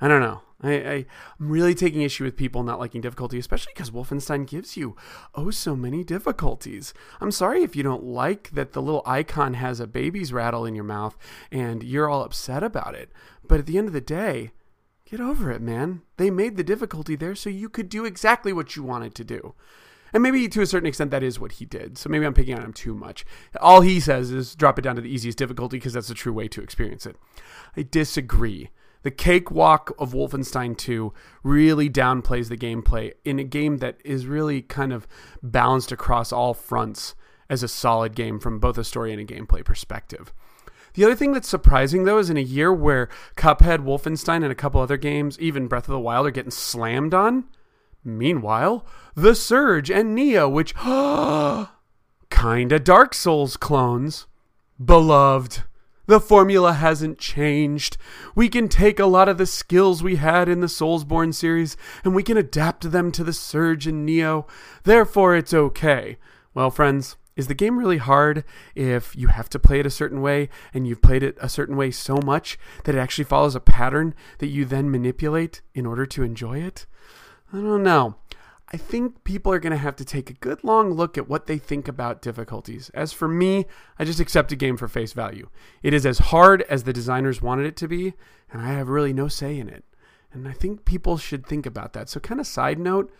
[0.00, 0.42] I don't know.
[0.62, 1.06] I, I am
[1.38, 4.96] really taking issue with people not liking difficulty, especially because Wolfenstein gives you
[5.34, 6.94] oh so many difficulties.
[7.20, 10.74] I'm sorry if you don't like that the little icon has a baby's rattle in
[10.74, 11.16] your mouth
[11.50, 13.10] and you're all upset about it.
[13.46, 14.52] But at the end of the day,
[15.12, 16.00] Get over it, man.
[16.16, 19.54] They made the difficulty there so you could do exactly what you wanted to do.
[20.10, 21.98] And maybe to a certain extent, that is what he did.
[21.98, 23.26] So maybe I'm picking on him too much.
[23.60, 26.32] All he says is drop it down to the easiest difficulty because that's the true
[26.32, 27.16] way to experience it.
[27.76, 28.70] I disagree.
[29.02, 34.62] The cakewalk of Wolfenstein 2 really downplays the gameplay in a game that is really
[34.62, 35.06] kind of
[35.42, 37.14] balanced across all fronts
[37.50, 40.32] as a solid game from both a story and a gameplay perspective.
[40.94, 44.56] The other thing that's surprising though is in a year where Cuphead, Wolfenstein, and a
[44.56, 47.44] couple other games, even Breath of the Wild, are getting slammed on.
[48.04, 50.74] Meanwhile, The Surge and Nioh, which
[52.30, 54.26] kinda Dark Souls clones,
[54.84, 55.62] beloved.
[56.06, 57.96] The formula hasn't changed.
[58.34, 62.14] We can take a lot of the skills we had in the Soulsborne series and
[62.14, 64.46] we can adapt them to the Surge and Nioh.
[64.82, 66.18] Therefore, it's okay.
[66.54, 70.20] Well, friends, is the game really hard if you have to play it a certain
[70.20, 73.60] way and you've played it a certain way so much that it actually follows a
[73.60, 76.86] pattern that you then manipulate in order to enjoy it?
[77.52, 78.16] I don't know.
[78.74, 81.46] I think people are going to have to take a good long look at what
[81.46, 82.90] they think about difficulties.
[82.94, 83.66] As for me,
[83.98, 85.50] I just accept a game for face value.
[85.82, 88.14] It is as hard as the designers wanted it to be,
[88.50, 89.84] and I have really no say in it.
[90.32, 92.08] And I think people should think about that.
[92.08, 93.12] So, kind of side note,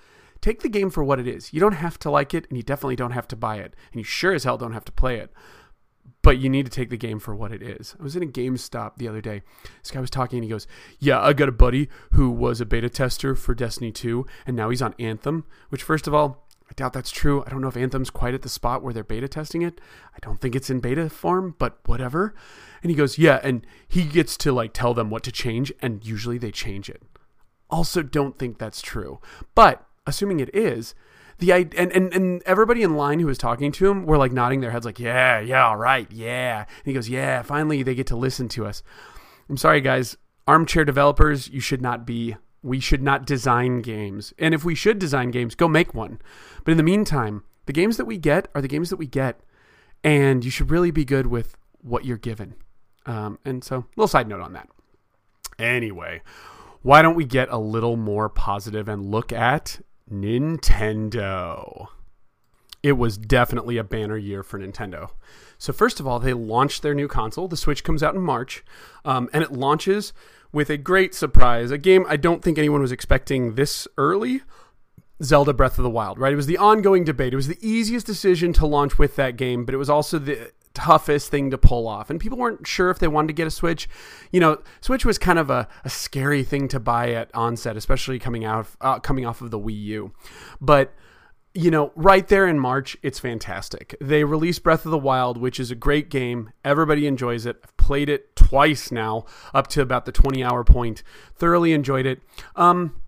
[0.42, 1.54] take the game for what it is.
[1.54, 4.00] You don't have to like it, and you definitely don't have to buy it, and
[4.00, 5.32] you sure as hell don't have to play it.
[6.20, 7.96] But you need to take the game for what it is.
[7.98, 9.42] I was in a GameStop the other day.
[9.82, 10.66] This guy was talking, and he goes,
[10.98, 14.70] "Yeah, I got a buddy who was a beta tester for Destiny 2, and now
[14.70, 17.44] he's on Anthem." Which, first of all, I doubt that's true.
[17.44, 19.80] I don't know if Anthem's quite at the spot where they're beta testing it.
[20.14, 22.34] I don't think it's in beta form, but whatever.
[22.82, 26.04] And he goes, Yeah, and he gets to like tell them what to change, and
[26.04, 27.02] usually they change it.
[27.68, 29.20] Also, don't think that's true.
[29.54, 30.94] But assuming it is,
[31.42, 34.60] the and, and and everybody in line who was talking to him were like nodding
[34.60, 36.60] their heads like yeah yeah all right yeah.
[36.60, 38.82] And he goes yeah finally they get to listen to us.
[39.48, 40.16] I'm sorry guys.
[40.46, 44.32] Armchair developers you should not be we should not design games.
[44.38, 46.20] And if we should design games go make one.
[46.64, 49.40] But in the meantime the games that we get are the games that we get
[50.04, 52.54] and you should really be good with what you're given.
[53.04, 54.68] Um, and so little side note on that.
[55.58, 56.22] Anyway
[56.82, 59.80] why don't we get a little more positive and look at
[60.12, 61.88] Nintendo.
[62.82, 65.10] It was definitely a banner year for Nintendo.
[65.56, 67.46] So, first of all, they launched their new console.
[67.46, 68.64] The Switch comes out in March,
[69.04, 70.12] um, and it launches
[70.52, 71.70] with a great surprise.
[71.70, 74.42] A game I don't think anyone was expecting this early
[75.22, 76.32] Zelda Breath of the Wild, right?
[76.32, 77.32] It was the ongoing debate.
[77.32, 80.50] It was the easiest decision to launch with that game, but it was also the
[80.74, 82.10] toughest thing to pull off.
[82.10, 83.88] And people weren't sure if they wanted to get a Switch.
[84.30, 88.18] You know, Switch was kind of a, a scary thing to buy at onset, especially
[88.18, 90.12] coming out uh, coming off of the Wii U.
[90.60, 90.94] But
[91.54, 93.94] you know, right there in March, it's fantastic.
[94.00, 96.50] They released Breath of the Wild, which is a great game.
[96.64, 97.60] Everybody enjoys it.
[97.62, 101.02] I've played it twice now, up to about the 20 hour point.
[101.34, 102.22] Thoroughly enjoyed it.
[102.56, 103.01] Um,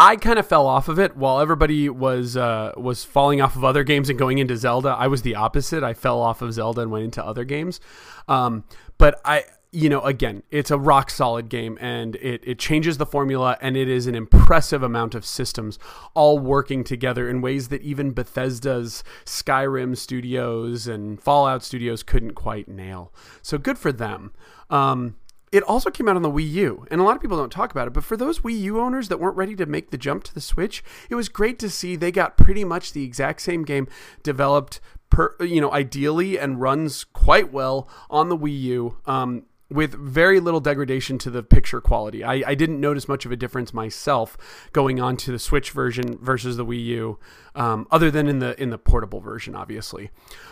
[0.00, 3.64] I kind of fell off of it while everybody was uh, was falling off of
[3.64, 4.88] other games and going into Zelda.
[4.88, 5.82] I was the opposite.
[5.82, 7.80] I fell off of Zelda and went into other games.
[8.26, 8.64] Um,
[8.96, 13.04] but I, you know, again, it's a rock solid game and it, it changes the
[13.04, 15.78] formula and it is an impressive amount of systems
[16.14, 22.68] all working together in ways that even Bethesda's Skyrim studios and Fallout studios couldn't quite
[22.68, 23.12] nail.
[23.42, 24.32] So good for them.
[24.70, 25.16] Um,
[25.52, 27.72] it also came out on the Wii U, and a lot of people don't talk
[27.72, 30.22] about it, but for those Wii U owners that weren't ready to make the jump
[30.24, 33.64] to the Switch, it was great to see they got pretty much the exact same
[33.64, 33.88] game
[34.22, 38.96] developed per, you know, ideally and runs quite well on the Wii U.
[39.06, 42.24] Um, with very little degradation to the picture quality.
[42.24, 44.36] I, I, didn't notice much of a difference myself
[44.72, 47.18] going on to the Switch version versus the Wii U,
[47.54, 50.10] um, other than in the in the portable version, obviously.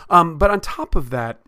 [0.08, 1.40] Um, but on top of that,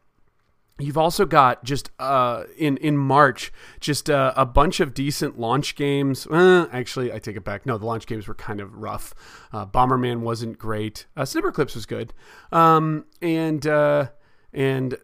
[0.81, 5.77] You've also got just uh, in in March just uh, a bunch of decent launch
[5.77, 6.27] games.
[6.27, 7.67] Uh, actually, I take it back.
[7.67, 9.15] No, the launch games were kind of rough.
[9.53, 11.07] Uh, Bomberman wasn't great.
[11.17, 12.13] Uh, Snipperclips was good,
[12.53, 14.09] um, and uh,
[14.53, 14.97] and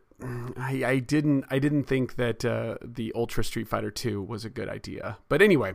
[0.56, 4.50] I, I, didn't I didn't think that uh, the Ultra Street Fighter Two was a
[4.50, 5.18] good idea.
[5.28, 5.74] But anyway,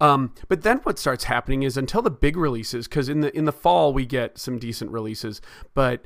[0.00, 3.44] um, but then what starts happening is until the big releases, because in the in
[3.44, 5.40] the fall we get some decent releases,
[5.74, 6.04] but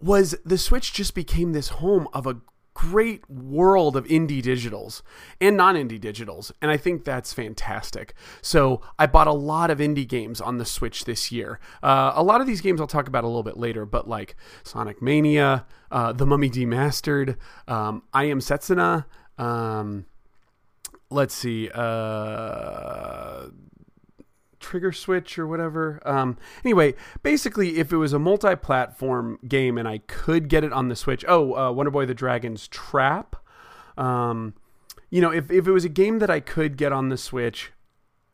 [0.00, 2.36] was the Switch just became this home of a
[2.78, 5.02] great world of indie digitals
[5.40, 6.52] and non indie digitals.
[6.62, 8.14] And I think that's fantastic.
[8.40, 11.58] So I bought a lot of indie games on the Switch this year.
[11.82, 14.36] Uh, a lot of these games I'll talk about a little bit later, but like
[14.62, 17.36] Sonic Mania, uh, The Mummy Demastered,
[17.66, 19.06] um, I Am Setsuna.
[19.38, 20.06] Um,
[21.10, 21.68] let's see.
[21.74, 23.48] Uh,
[24.68, 25.98] trigger switch or whatever.
[26.04, 30.88] Um, anyway, basically, if it was a multi-platform game and I could get it on
[30.88, 33.34] the Switch, oh, uh, Wonder Boy the Dragon's Trap.
[33.96, 34.52] Um,
[35.08, 37.72] you know, if, if it was a game that I could get on the Switch,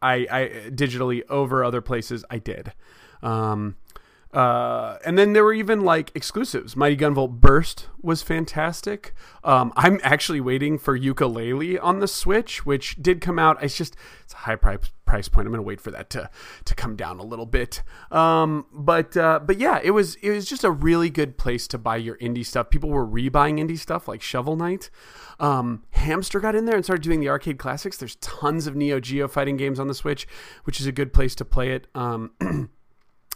[0.02, 2.72] I, I digitally over other places, I did.
[3.22, 3.76] Um,
[4.34, 6.74] uh, and then there were even like exclusives.
[6.74, 9.14] Mighty Gunvolt Burst was fantastic.
[9.44, 13.62] Um, I'm actually waiting for Yooka-Laylee on the Switch, which did come out.
[13.62, 13.94] It's just
[14.24, 15.46] it's a high price price point.
[15.46, 16.28] I'm gonna wait for that to
[16.64, 17.82] to come down a little bit.
[18.10, 21.78] Um, but uh, but yeah, it was it was just a really good place to
[21.78, 22.70] buy your indie stuff.
[22.70, 24.90] People were rebuying indie stuff like Shovel Knight.
[25.38, 27.98] Um, Hamster got in there and started doing the arcade classics.
[27.98, 30.26] There's tons of Neo Geo fighting games on the Switch,
[30.64, 31.86] which is a good place to play it.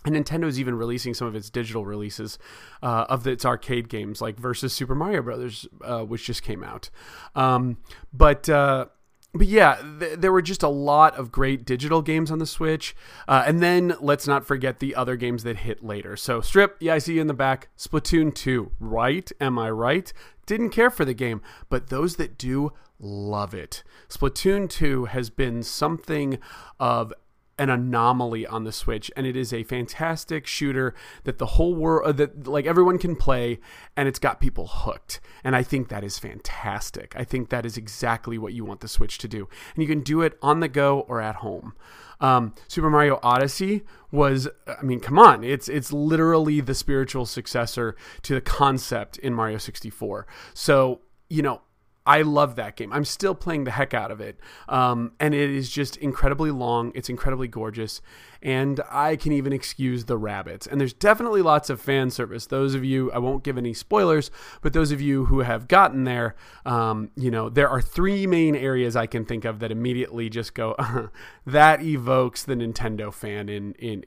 [0.04, 2.38] And Nintendo's even releasing some of its digital releases
[2.82, 6.88] uh, of its arcade games, like Versus Super Mario Brothers, uh, which just came out.
[7.34, 7.78] Um,
[8.12, 8.86] but uh,
[9.34, 12.96] but yeah, th- there were just a lot of great digital games on the Switch.
[13.26, 16.16] Uh, and then let's not forget the other games that hit later.
[16.16, 17.68] So, Strip, yeah, I see you in the back.
[17.76, 19.30] Splatoon 2, right?
[19.40, 20.12] Am I right?
[20.46, 23.84] Didn't care for the game, but those that do love it.
[24.08, 26.38] Splatoon 2 has been something
[26.80, 27.12] of
[27.58, 30.94] an anomaly on the Switch, and it is a fantastic shooter
[31.24, 33.58] that the whole world, uh, that like everyone can play,
[33.96, 35.20] and it's got people hooked.
[35.42, 37.14] And I think that is fantastic.
[37.16, 40.00] I think that is exactly what you want the Switch to do, and you can
[40.00, 41.74] do it on the go or at home.
[42.20, 47.96] Um, Super Mario Odyssey was, I mean, come on, it's it's literally the spiritual successor
[48.22, 50.26] to the concept in Mario 64.
[50.54, 51.60] So you know,
[52.08, 52.90] I love that game.
[52.90, 54.40] I'm still playing the heck out of it.
[54.66, 56.90] Um, and it is just incredibly long.
[56.94, 58.00] It's incredibly gorgeous.
[58.40, 60.66] And I can even excuse the rabbits.
[60.66, 62.46] And there's definitely lots of fan service.
[62.46, 64.30] Those of you, I won't give any spoilers,
[64.62, 68.56] but those of you who have gotten there, um, you know, there are three main
[68.56, 71.08] areas I can think of that immediately just go, uh,
[71.46, 74.02] that evokes the Nintendo fan in, in,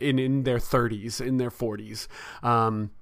[0.00, 2.08] in, in their 30s, in their 40s.
[2.42, 2.92] Um,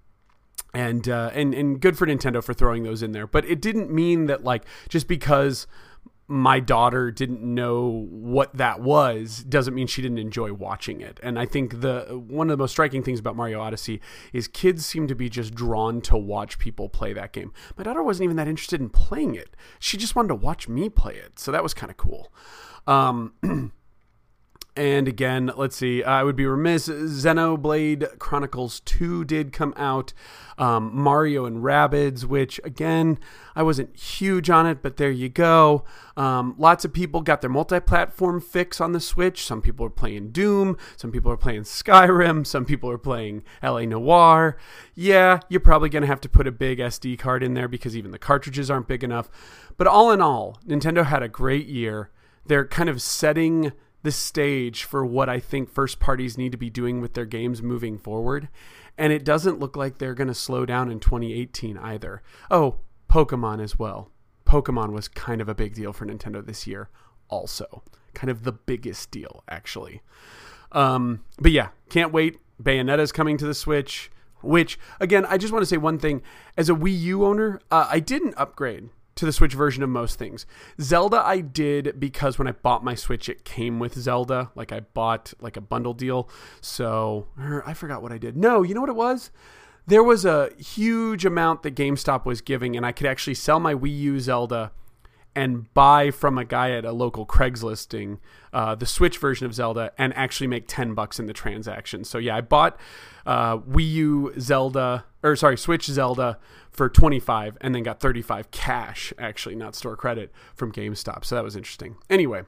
[0.75, 3.27] and uh, and and good for Nintendo for throwing those in there.
[3.27, 5.67] But it didn't mean that like just because
[6.31, 11.19] my daughter didn't know what that was doesn't mean she didn't enjoy watching it.
[11.25, 14.01] And I think the one of the most striking things about Mario Odyssey
[14.33, 17.53] is kids seem to be just drawn to watch people play that game.
[17.77, 19.57] My daughter wasn't even that interested in playing it.
[19.81, 21.41] She just wanted to watch me play it.
[21.41, 22.33] So that was kind of cool.
[22.87, 23.33] Um,
[24.77, 26.89] And again, let's see, I would be remiss.
[26.89, 30.13] Xenoblade Chronicles 2 did come out.
[30.59, 33.19] Um, Mario and Rabbids, which again,
[33.57, 35.85] I wasn't huge on it, but there you go.
[36.17, 39.45] Um, lots of people got their multi platform fix on the Switch.
[39.45, 40.77] Some people are playing Doom.
[40.97, 42.47] Some people are playing Skyrim.
[42.47, 44.57] Some people are playing LA Noire.
[44.95, 47.97] Yeah, you're probably going to have to put a big SD card in there because
[47.97, 49.31] even the cartridges aren't big enough.
[49.77, 52.11] But all in all, Nintendo had a great year.
[52.47, 56.71] They're kind of setting the stage for what I think first parties need to be
[56.71, 58.49] doing with their games moving forward.
[58.97, 62.23] And it doesn't look like they're going to slow down in 2018 either.
[62.51, 62.77] Oh,
[63.09, 64.11] Pokemon as well.
[64.47, 66.89] Pokemon was kind of a big deal for Nintendo this year,
[67.29, 67.83] also.
[68.15, 70.03] Kind of the biggest deal, actually.
[70.73, 72.39] Um, but yeah, can't wait.
[72.63, 74.11] Bayonetta's coming to the Switch.
[74.43, 76.23] Which, again, I just want to say one thing.
[76.57, 80.18] As a Wii U owner, uh, I didn't upgrade to the Switch version of most
[80.18, 80.46] things.
[80.81, 84.81] Zelda I did because when I bought my Switch it came with Zelda, like I
[84.81, 86.29] bought like a bundle deal.
[86.61, 88.37] So, I forgot what I did.
[88.37, 89.31] No, you know what it was?
[89.87, 93.75] There was a huge amount that GameStop was giving and I could actually sell my
[93.75, 94.73] Wii U Zelda
[95.35, 98.18] and buy from a guy at a local Craigslisting
[98.53, 102.05] uh, the Switch version of Zelda and actually make 10 bucks in the transaction.
[102.05, 102.79] So yeah, I bought
[103.27, 106.39] uh, Wii U Zelda or sorry, Switch Zelda
[106.71, 111.25] for 25 and then got 35 cash, actually, not store credit from GameStop.
[111.25, 111.97] So that was interesting.
[112.09, 112.43] Anyway,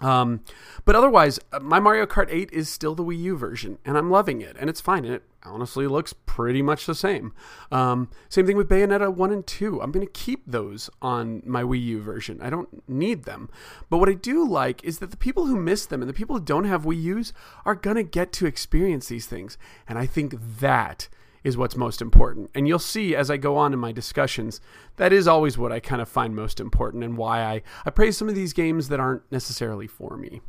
[0.00, 0.40] um,
[0.84, 4.10] but otherwise, uh, my Mario Kart 8 is still the Wii U version, and I'm
[4.10, 5.04] loving it, and it's fine.
[5.04, 7.32] And it honestly looks pretty much the same.
[7.72, 9.82] Um, same thing with Bayonetta 1 and 2.
[9.82, 12.40] I'm going to keep those on my Wii U version.
[12.40, 13.48] I don't need them.
[13.90, 16.36] But what I do like is that the people who miss them and the people
[16.36, 17.32] who don't have Wii U's
[17.64, 19.58] are going to get to experience these things.
[19.88, 21.08] And I think that
[21.44, 22.50] is what's most important.
[22.54, 24.60] And you'll see as I go on in my discussions,
[24.96, 28.16] that is always what I kind of find most important and why I, I praise
[28.16, 30.40] some of these games that aren't necessarily for me.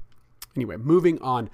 [0.55, 1.49] Anyway, moving on.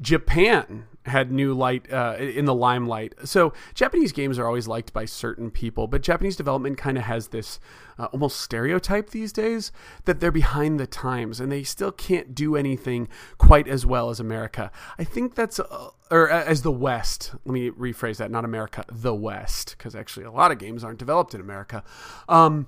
[0.00, 3.14] Japan had new light uh, in the limelight.
[3.24, 7.28] So Japanese games are always liked by certain people, but Japanese development kind of has
[7.28, 7.58] this
[7.98, 9.72] uh, almost stereotype these days
[10.04, 13.08] that they're behind the times and they still can't do anything
[13.38, 14.70] quite as well as America.
[14.98, 17.34] I think that's uh, or uh, as the West.
[17.44, 20.98] Let me rephrase that, not America, the West, because actually a lot of games aren't
[20.98, 21.82] developed in America.
[22.28, 22.66] Um,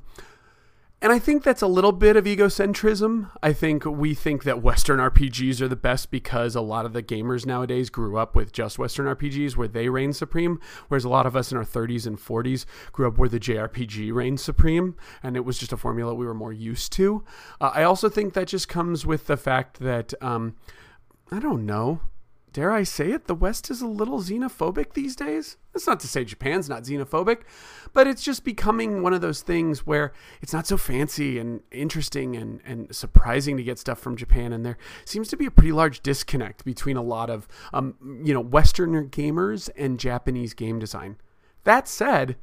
[1.02, 3.28] and I think that's a little bit of egocentrism.
[3.42, 7.02] I think we think that Western RPGs are the best because a lot of the
[7.02, 11.26] gamers nowadays grew up with just Western RPGs where they reign supreme, whereas a lot
[11.26, 15.36] of us in our 30s and 40s grew up where the JRPG reigned supreme, and
[15.36, 17.24] it was just a formula we were more used to.
[17.60, 20.54] Uh, I also think that just comes with the fact that, um,
[21.32, 22.00] I don't know,
[22.52, 25.56] dare I say it, the West is a little xenophobic these days.
[25.72, 27.42] That's not to say Japan's not xenophobic,
[27.92, 32.36] but it's just becoming one of those things where it's not so fancy and interesting
[32.36, 34.52] and, and surprising to get stuff from Japan.
[34.52, 38.34] And there seems to be a pretty large disconnect between a lot of, um, you
[38.34, 41.16] know, Westerner gamers and Japanese game design.
[41.64, 42.36] That said,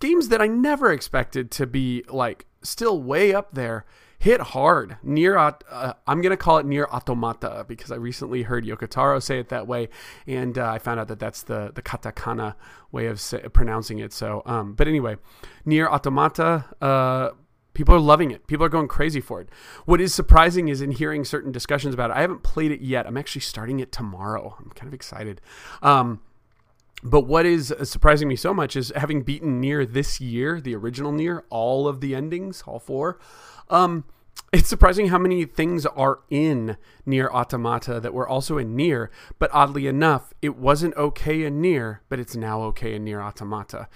[0.00, 3.84] games that I never expected to be like still way up there
[4.26, 4.96] hit hard.
[5.04, 9.20] Nier uh, I'm going to call it Nier Automata because I recently heard Yoko Taro
[9.20, 9.88] say it that way,
[10.26, 12.56] and uh, I found out that that's the the katakana
[12.90, 14.12] way of say, pronouncing it.
[14.12, 15.16] So, um, but anyway,
[15.64, 16.64] Nier Automata.
[16.82, 17.30] Uh,
[17.72, 18.46] people are loving it.
[18.46, 19.50] People are going crazy for it.
[19.84, 22.16] What is surprising is in hearing certain discussions about it.
[22.16, 23.06] I haven't played it yet.
[23.06, 24.56] I'm actually starting it tomorrow.
[24.58, 25.42] I'm kind of excited.
[25.82, 26.22] Um,
[27.02, 31.12] but what is surprising me so much is having beaten Nier this year, the original
[31.12, 33.18] Nier, all of the endings, all four.
[33.68, 34.04] Um,
[34.56, 39.50] it's surprising how many things are in Nier Automata that were also in Nier, but
[39.52, 43.86] oddly enough, it wasn't okay in Nier, but it's now okay in Nier Automata.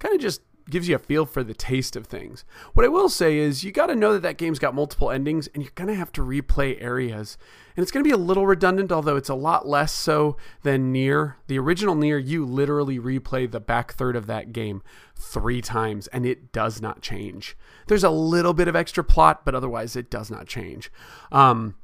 [0.00, 2.44] Kind of just gives you a feel for the taste of things.
[2.74, 5.48] What I will say is you got to know that that game's got multiple endings
[5.48, 7.36] and you're going to have to replay areas.
[7.76, 10.92] And it's going to be a little redundant, although it's a lot less so than
[10.92, 11.38] Nier.
[11.46, 14.82] The original Nier you literally replay the back third of that game
[15.16, 17.56] three times and it does not change.
[17.86, 20.90] There's a little bit of extra plot, but otherwise it does not change.
[21.30, 21.76] Um,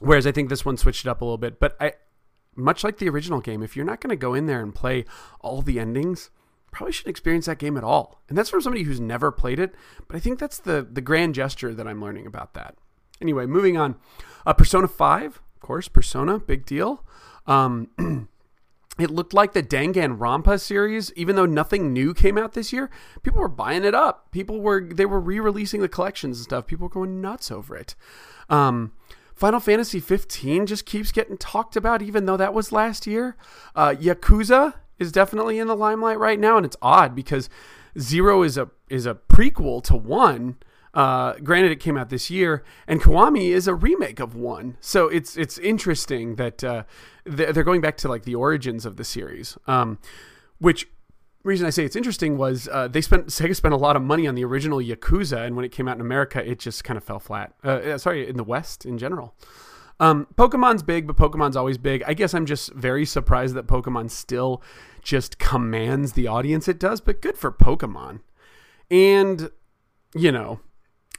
[0.00, 1.58] whereas I think this one switched it up a little bit.
[1.60, 1.94] But I,
[2.56, 5.04] much like the original game, if you're not going to go in there and play
[5.40, 6.30] all the endings,
[6.70, 8.22] probably shouldn't experience that game at all.
[8.28, 9.74] And that's from somebody who's never played it.
[10.08, 12.76] But I think that's the the grand gesture that I'm learning about that.
[13.20, 13.96] Anyway, moving on.
[14.46, 17.04] Uh, Persona 5, of course, Persona, big deal.
[17.46, 17.88] Um,
[18.98, 22.90] it looked like the Danganronpa series, even though nothing new came out this year,
[23.22, 24.30] people were buying it up.
[24.30, 26.66] People were they were re-releasing the collections and stuff.
[26.66, 27.94] People were going nuts over it.
[28.48, 28.92] Um,
[29.34, 33.36] Final Fantasy 15 just keeps getting talked about, even though that was last year.
[33.74, 37.48] Uh, Yakuza is definitely in the limelight right now, and it's odd because
[37.98, 40.58] Zero is a is a prequel to one.
[40.92, 44.76] Uh, granted, it came out this year, and Kiwami is a remake of one.
[44.80, 46.84] So it's it's interesting that uh,
[47.24, 49.58] they're going back to like the origins of the series.
[49.66, 49.98] Um,
[50.58, 50.88] which
[51.42, 54.26] reason I say it's interesting was uh, they spent Sega spent a lot of money
[54.26, 57.04] on the original Yakuza, and when it came out in America, it just kind of
[57.04, 57.54] fell flat.
[57.64, 59.34] Uh, uh, sorry, in the West in general.
[60.00, 62.02] Um, Pokemon's big, but Pokemon's always big.
[62.06, 64.62] I guess I'm just very surprised that Pokemon still
[65.02, 68.20] just commands the audience it does, but good for Pokemon.
[68.90, 69.50] And,
[70.14, 70.60] you know,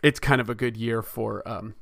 [0.04, 1.76] it's kind of a good year for um,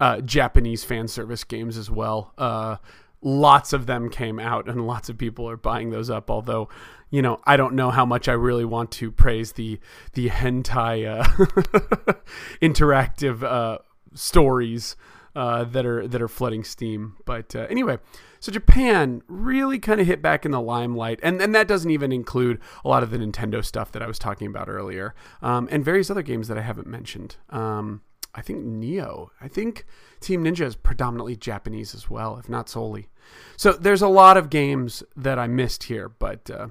[0.00, 2.32] uh, Japanese fan service games as well.
[2.36, 2.76] Uh,
[3.22, 6.30] lots of them came out, and lots of people are buying those up.
[6.30, 6.68] Although,
[7.10, 9.78] you know, I don't know how much I really want to praise the
[10.14, 11.24] the hentai uh,
[12.60, 13.78] interactive uh,
[14.14, 14.96] stories
[15.34, 17.16] uh, that are that are flooding Steam.
[17.24, 17.98] But uh, anyway,
[18.42, 22.10] so Japan really kind of hit back in the limelight, and and that doesn't even
[22.10, 25.84] include a lot of the Nintendo stuff that I was talking about earlier, um, and
[25.84, 27.36] various other games that I haven't mentioned.
[27.50, 28.02] Um,
[28.34, 29.28] I think Nioh.
[29.40, 29.86] I think
[30.18, 33.10] Team Ninja is predominantly Japanese as well, if not solely.
[33.56, 36.68] So there's a lot of games that I missed here, but uh,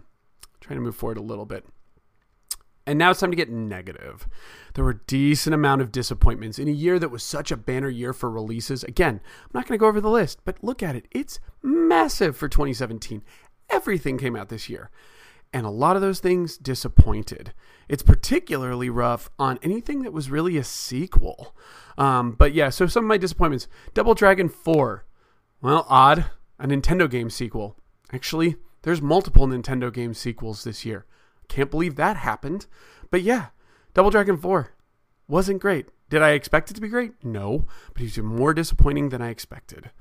[0.59, 1.65] trying to move forward a little bit.
[2.87, 4.27] And now it's time to get negative.
[4.73, 7.89] There were a decent amount of disappointments in a year that was such a banner
[7.89, 8.83] year for releases.
[8.83, 11.05] Again, I'm not going to go over the list, but look at it.
[11.11, 13.21] It's massive for 2017.
[13.69, 14.89] Everything came out this year.
[15.53, 17.53] and a lot of those things disappointed.
[17.89, 21.53] It's particularly rough on anything that was really a sequel.
[21.97, 25.05] Um, but yeah, so some of my disappointments Double Dragon 4.
[25.61, 26.25] Well, odd.
[26.57, 27.75] A Nintendo game sequel.
[28.13, 31.05] Actually, there's multiple Nintendo game sequels this year.
[31.51, 32.65] Can't believe that happened.
[33.09, 33.47] But yeah,
[33.93, 34.71] Double Dragon 4
[35.27, 35.87] wasn't great.
[36.09, 37.11] Did I expect it to be great?
[37.25, 39.91] No, but it was more disappointing than I expected.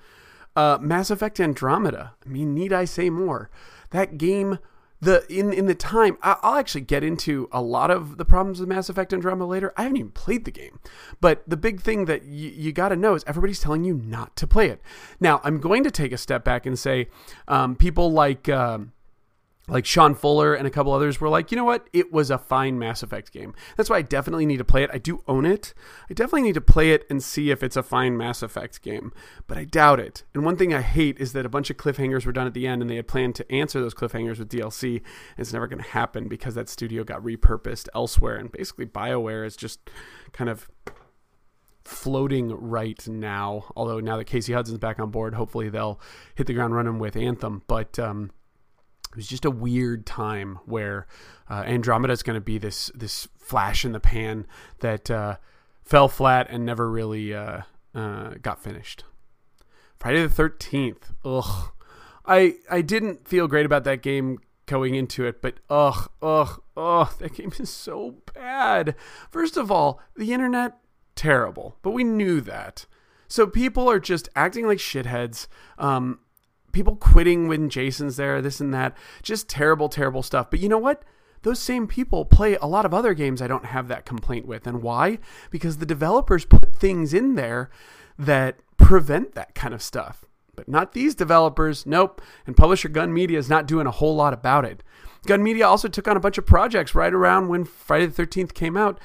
[0.54, 2.14] Uh, Mass Effect Andromeda.
[2.24, 3.50] I mean, need I say more?
[3.90, 4.60] That game
[5.00, 8.68] the in in the time I'll actually get into a lot of the problems with
[8.68, 9.72] Mass Effect Andromeda later.
[9.76, 10.78] I haven't even played the game,
[11.20, 14.36] but the big thing that you, you got to know is everybody's telling you not
[14.36, 14.80] to play it.
[15.18, 17.08] Now I'm going to take a step back and say
[17.48, 18.48] um, people like.
[18.48, 18.92] Um,
[19.68, 21.88] like Sean Fuller and a couple others were like, you know what?
[21.92, 23.54] It was a fine Mass Effect game.
[23.76, 24.90] That's why I definitely need to play it.
[24.92, 25.74] I do own it.
[26.10, 29.12] I definitely need to play it and see if it's a fine Mass Effect game,
[29.46, 30.24] but I doubt it.
[30.34, 32.66] And one thing I hate is that a bunch of cliffhangers were done at the
[32.66, 34.96] end and they had planned to answer those cliffhangers with DLC.
[34.96, 35.04] And
[35.38, 38.36] it's never going to happen because that studio got repurposed elsewhere.
[38.36, 39.90] And basically, BioWare is just
[40.32, 40.68] kind of
[41.84, 43.66] floating right now.
[43.76, 46.00] Although now that Casey Hudson's back on board, hopefully they'll
[46.34, 47.62] hit the ground running with Anthem.
[47.66, 48.32] But, um,
[49.10, 51.06] it was just a weird time where
[51.48, 54.46] uh, Andromeda is going to be this this flash in the pan
[54.80, 55.36] that uh,
[55.82, 57.62] fell flat and never really uh,
[57.94, 59.04] uh got finished.
[59.98, 61.12] Friday the Thirteenth.
[61.24, 61.70] Ugh,
[62.24, 67.12] I I didn't feel great about that game going into it, but ugh, ugh, ugh,
[67.18, 68.94] that game is so bad.
[69.30, 70.78] First of all, the internet
[71.16, 72.86] terrible, but we knew that.
[73.26, 75.48] So people are just acting like shitheads.
[75.76, 76.20] Um,
[76.72, 78.96] people quitting when Jason's there, this and that.
[79.22, 80.50] Just terrible, terrible stuff.
[80.50, 81.02] But you know what?
[81.42, 84.66] Those same people play a lot of other games I don't have that complaint with.
[84.66, 85.18] And why?
[85.50, 87.70] Because the developers put things in there
[88.18, 90.26] that prevent that kind of stuff.
[90.54, 91.86] But not these developers.
[91.86, 92.20] Nope.
[92.46, 94.82] And publisher Gun Media is not doing a whole lot about it.
[95.26, 98.52] Gun Media also took on a bunch of projects right around when Friday the 13th
[98.52, 98.98] came out.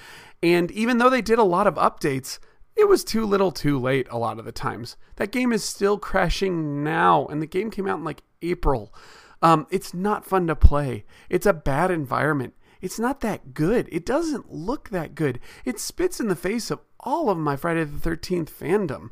[0.44, 2.40] And even though they did a lot of updates,
[2.76, 4.98] it was too little too late a lot of the times.
[5.16, 8.94] That game is still crashing now, and the game came out in like April.
[9.42, 11.06] Um, it's not fun to play.
[11.30, 12.54] It's a bad environment.
[12.82, 13.88] It's not that good.
[13.92, 15.40] It doesn't look that good.
[15.64, 19.10] It spits in the face of all of my Friday the 13th fandom.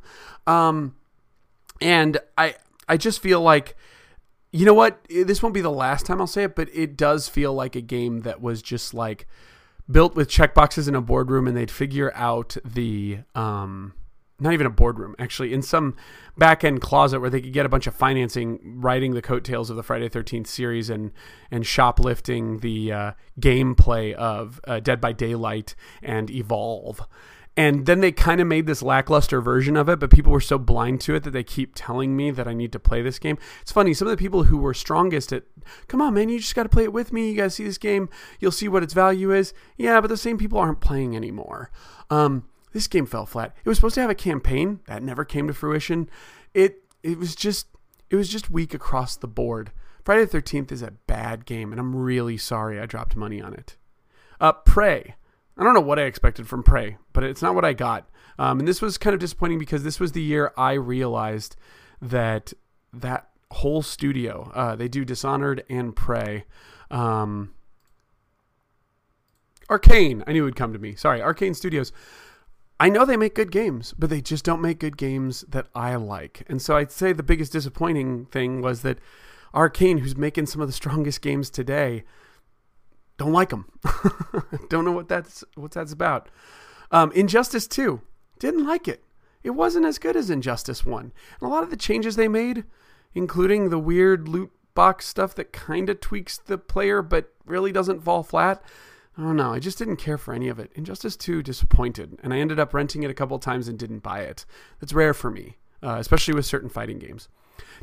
[0.51, 0.95] Um,
[1.82, 2.55] and I,
[2.88, 3.76] I just feel like,
[4.51, 4.99] you know what?
[5.09, 7.82] This won't be the last time I'll say it, but it does feel like a
[7.82, 9.28] game that was just like,
[9.89, 13.93] built with checkboxes in a boardroom, and they'd figure out the um,
[14.39, 15.95] not even a boardroom, actually, in some
[16.38, 19.75] back end closet where they could get a bunch of financing, riding the coattails of
[19.75, 21.11] the Friday Thirteenth series and
[21.51, 27.01] and shoplifting the uh, gameplay of uh, Dead by Daylight and Evolve.
[27.56, 30.58] And then they kind of made this lackluster version of it, but people were so
[30.58, 33.38] blind to it that they keep telling me that I need to play this game.
[33.62, 35.43] It's funny, some of the people who were strongest at,
[35.88, 37.30] come on, man, you just got to play it with me.
[37.30, 38.10] You to see this game.
[38.39, 39.54] You'll see what its value is.
[39.78, 41.70] Yeah, but the same people aren't playing anymore.
[42.10, 43.56] Um, this game fell flat.
[43.64, 46.10] It was supposed to have a campaign that never came to fruition.
[46.54, 47.68] It it was just
[48.10, 49.72] it was just weak across the board.
[50.04, 53.54] Friday the 13th is a bad game, and I'm really sorry I dropped money on
[53.54, 53.78] it.
[54.41, 55.16] Uh, Prey.
[55.58, 58.10] I don't know what I expected from Prey, but it's not what I got.
[58.39, 61.56] Um, and this was kind of disappointing because this was the year I realized
[62.01, 62.54] that
[62.91, 66.45] that whole studio, uh, they do Dishonored and Prey.
[66.89, 67.54] Um,
[69.70, 70.95] Arkane, I knew it would come to me.
[70.95, 71.91] Sorry, Arkane Studios.
[72.80, 75.95] I know they make good games, but they just don't make good games that I
[75.95, 76.43] like.
[76.47, 78.97] And so I'd say the biggest disappointing thing was that
[79.54, 82.04] Arkane, who's making some of the strongest games today,
[83.18, 83.72] don't like them.
[84.70, 86.30] don't know what that's what that's about.
[86.91, 88.01] Um, Injustice 2,
[88.39, 89.03] didn't like it.
[89.43, 91.01] It wasn't as good as Injustice 1.
[91.01, 91.11] And
[91.41, 92.64] a lot of the changes they made,
[93.14, 98.03] including the weird loot box stuff that kind of tweaks the player but really doesn't
[98.03, 98.64] fall flat.
[99.18, 99.53] I don't know.
[99.53, 100.72] I just didn't care for any of it.
[100.74, 104.22] Injustice 2 disappointed, and I ended up renting it a couple times and didn't buy
[104.22, 104.45] it.
[104.80, 107.28] That's rare for me, uh, especially with certain fighting games.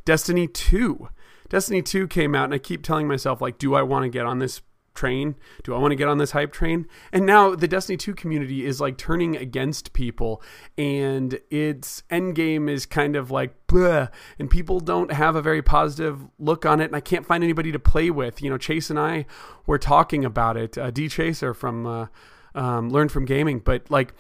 [0.04, 1.08] Destiny 2.
[1.48, 4.26] Destiny 2 came out, and I keep telling myself, like, do I want to get
[4.26, 4.60] on this
[4.94, 5.36] train?
[5.62, 6.86] Do I want to get on this hype train?
[7.12, 10.42] And now the Destiny 2 community is like turning against people
[10.76, 15.62] and its end game is kind of like bleh, and people don't have a very
[15.62, 18.42] positive look on it and I can't find anybody to play with.
[18.42, 19.26] You know, Chase and I
[19.66, 20.76] were talking about it.
[20.76, 22.06] Uh, D Chaser from uh,
[22.54, 24.14] um, Learn from Gaming, but like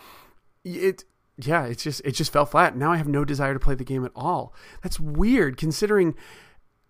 [0.64, 1.04] it
[1.46, 2.76] yeah, it's just it just fell flat.
[2.76, 4.54] Now I have no desire to play the game at all.
[4.82, 6.14] That's weird considering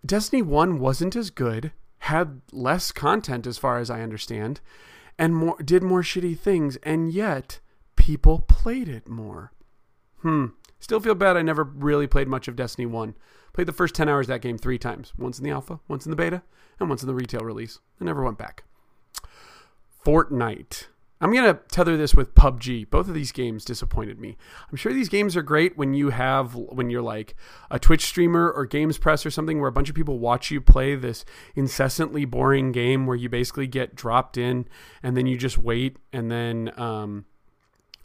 [0.04, 4.60] Destiny 1 wasn't as good had less content as far as I understand
[5.18, 7.60] and more did more shitty things and yet
[7.96, 9.52] people played it more.
[10.22, 10.46] Hmm.
[10.78, 13.14] Still feel bad I never really played much of Destiny 1,
[13.52, 16.06] Played the first 10 hours of that game three times once in the alpha, once
[16.06, 16.42] in the beta,
[16.78, 17.80] and once in the retail release.
[18.00, 18.64] I never went back.
[20.04, 20.86] Fortnite.
[21.20, 22.88] I'm going to tether this with PUBG.
[22.88, 24.38] Both of these games disappointed me.
[24.70, 27.34] I'm sure these games are great when you have, when you're like
[27.70, 30.60] a Twitch streamer or Games Press or something where a bunch of people watch you
[30.62, 34.66] play this incessantly boring game where you basically get dropped in
[35.02, 35.98] and then you just wait.
[36.10, 37.26] And then um,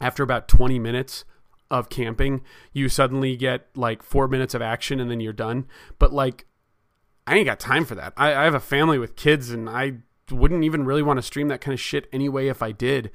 [0.00, 1.24] after about 20 minutes,
[1.70, 2.42] of camping,
[2.72, 5.66] you suddenly get like four minutes of action and then you're done.
[5.98, 6.46] But like,
[7.26, 8.12] I ain't got time for that.
[8.16, 9.94] I, I have a family with kids and I
[10.30, 13.10] wouldn't even really want to stream that kind of shit anyway if I did.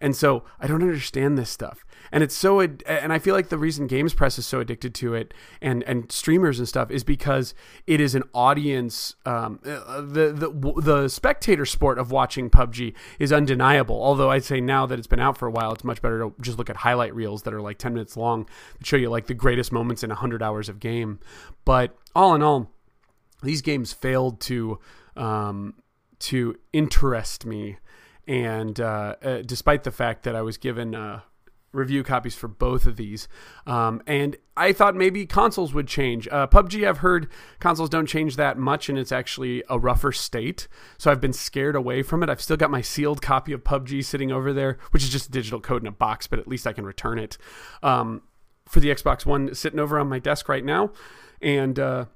[0.00, 1.84] And so I don't understand this stuff.
[2.12, 5.14] And it's so, and I feel like the reason Games Press is so addicted to
[5.14, 7.54] it and, and streamers and stuff is because
[7.86, 9.16] it is an audience.
[9.24, 14.00] Um, uh, the, the, the spectator sport of watching PUBG is undeniable.
[14.00, 16.34] Although I'd say now that it's been out for a while, it's much better to
[16.40, 18.46] just look at highlight reels that are like 10 minutes long
[18.78, 21.20] that show you like the greatest moments in 100 hours of game.
[21.64, 22.70] But all in all,
[23.42, 24.78] these games failed to,
[25.16, 25.74] um,
[26.18, 27.76] to interest me
[28.26, 31.20] and uh, uh, despite the fact that I was given uh,
[31.72, 33.28] review copies for both of these,
[33.66, 36.26] um, and I thought maybe consoles would change.
[36.28, 37.28] Uh, PUBG, I've heard
[37.60, 40.66] consoles don't change that much, and it's actually a rougher state.
[40.98, 42.28] So I've been scared away from it.
[42.28, 45.32] I've still got my sealed copy of PUBG sitting over there, which is just a
[45.32, 47.38] digital code in a box, but at least I can return it.
[47.82, 48.22] Um,
[48.66, 50.90] for the Xbox One, sitting over on my desk right now,
[51.40, 52.06] and uh,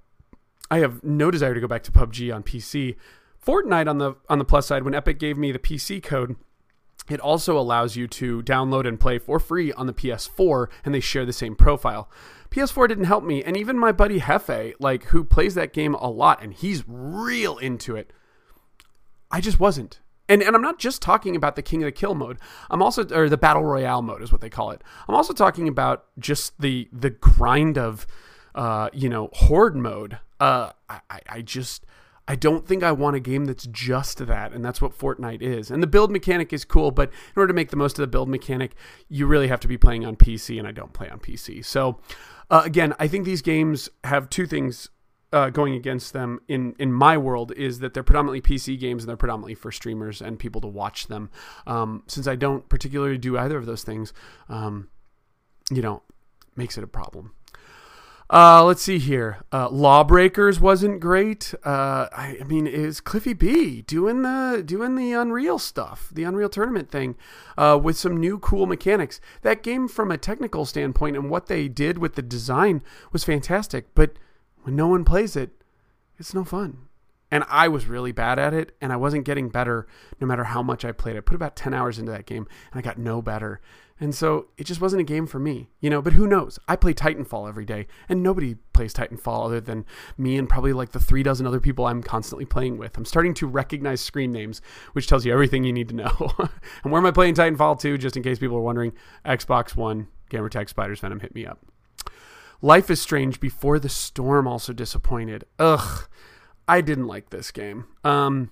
[0.68, 2.96] I have no desire to go back to PUBG on PC.
[3.44, 6.36] Fortnite on the on the plus side, when Epic gave me the PC code,
[7.08, 11.00] it also allows you to download and play for free on the PS4, and they
[11.00, 12.08] share the same profile.
[12.50, 16.10] PS4 didn't help me, and even my buddy Hefe, like who plays that game a
[16.10, 18.12] lot, and he's real into it.
[19.30, 20.00] I just wasn't.
[20.28, 22.38] And, and I'm not just talking about the King of the Kill mode.
[22.70, 24.82] I'm also, or the Battle Royale mode is what they call it.
[25.08, 28.06] I'm also talking about just the the grind of,
[28.54, 30.18] uh, you know, Horde mode.
[30.38, 31.84] Uh, I, I just,
[32.30, 35.68] I don't think I want a game that's just that, and that's what Fortnite is.
[35.68, 38.06] And the build mechanic is cool, but in order to make the most of the
[38.06, 38.76] build mechanic,
[39.08, 41.64] you really have to be playing on PC, and I don't play on PC.
[41.64, 41.98] So,
[42.48, 44.90] uh, again, I think these games have two things
[45.32, 49.08] uh, going against them in in my world is that they're predominantly PC games and
[49.08, 51.30] they're predominantly for streamers and people to watch them.
[51.66, 54.12] Um, since I don't particularly do either of those things,
[54.48, 54.88] um,
[55.68, 56.02] you know,
[56.54, 57.34] makes it a problem.
[58.32, 59.38] Uh, let's see here.
[59.52, 61.52] Uh, Lawbreakers wasn't great.
[61.64, 66.48] Uh, I, I, mean, is Cliffy B doing the doing the Unreal stuff, the Unreal
[66.48, 67.16] Tournament thing,
[67.58, 69.20] uh, with some new cool mechanics.
[69.42, 73.92] That game, from a technical standpoint, and what they did with the design was fantastic.
[73.96, 74.12] But
[74.62, 75.50] when no one plays it,
[76.16, 76.86] it's no fun.
[77.32, 79.88] And I was really bad at it, and I wasn't getting better
[80.20, 81.16] no matter how much I played.
[81.16, 83.60] I put about ten hours into that game, and I got no better.
[84.02, 86.00] And so it just wasn't a game for me, you know.
[86.00, 86.58] But who knows?
[86.66, 89.84] I play Titanfall every day, and nobody plays Titanfall other than
[90.16, 92.96] me and probably like the three dozen other people I'm constantly playing with.
[92.96, 94.62] I'm starting to recognize screen names,
[94.94, 96.32] which tells you everything you need to know.
[96.82, 97.98] and where am I playing Titanfall 2?
[97.98, 98.92] Just in case people are wondering,
[99.26, 101.58] Xbox One, Gamertag Spiders Venom hit me up.
[102.62, 105.44] Life is Strange Before the Storm also disappointed.
[105.58, 106.08] Ugh,
[106.66, 107.84] I didn't like this game.
[108.04, 108.50] Um,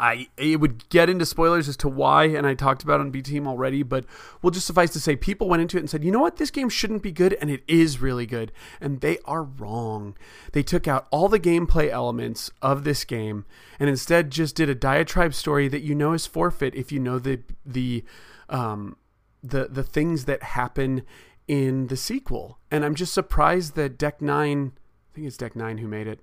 [0.00, 3.22] I it would get into spoilers as to why, and I talked about on B
[3.22, 4.04] Team already, but
[4.40, 6.50] we'll just suffice to say people went into it and said, you know what, this
[6.50, 8.52] game shouldn't be good, and it is really good.
[8.80, 10.16] And they are wrong.
[10.52, 13.44] They took out all the gameplay elements of this game
[13.78, 17.18] and instead just did a diatribe story that you know is forfeit if you know
[17.18, 18.04] the the
[18.48, 18.96] um
[19.42, 21.02] the the things that happen
[21.46, 22.58] in the sequel.
[22.70, 24.72] And I'm just surprised that Deck Nine
[25.10, 26.20] I think it's Deck Nine who made it,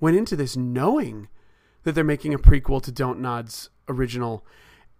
[0.00, 1.28] went into this knowing
[1.84, 4.44] that they're making a prequel to Don't Nod's original,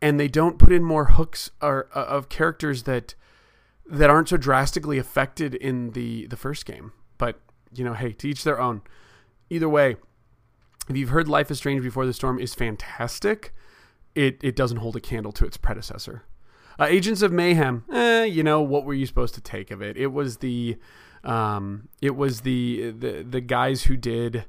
[0.00, 3.14] and they don't put in more hooks or uh, of characters that
[3.86, 6.92] that aren't so drastically affected in the the first game.
[7.18, 7.40] But
[7.74, 8.82] you know, hey, to each their own.
[9.50, 9.96] Either way,
[10.88, 13.52] if you've heard Life is Strange Before the Storm is fantastic,
[14.14, 16.24] it it doesn't hold a candle to its predecessor.
[16.78, 19.96] Uh, Agents of Mayhem, eh, you know, what were you supposed to take of it?
[19.96, 20.76] It was the
[21.22, 24.44] um, it was the the the guys who did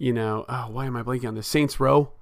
[0.00, 1.46] you know, oh, why am I blanking on this?
[1.46, 2.12] Saints Row.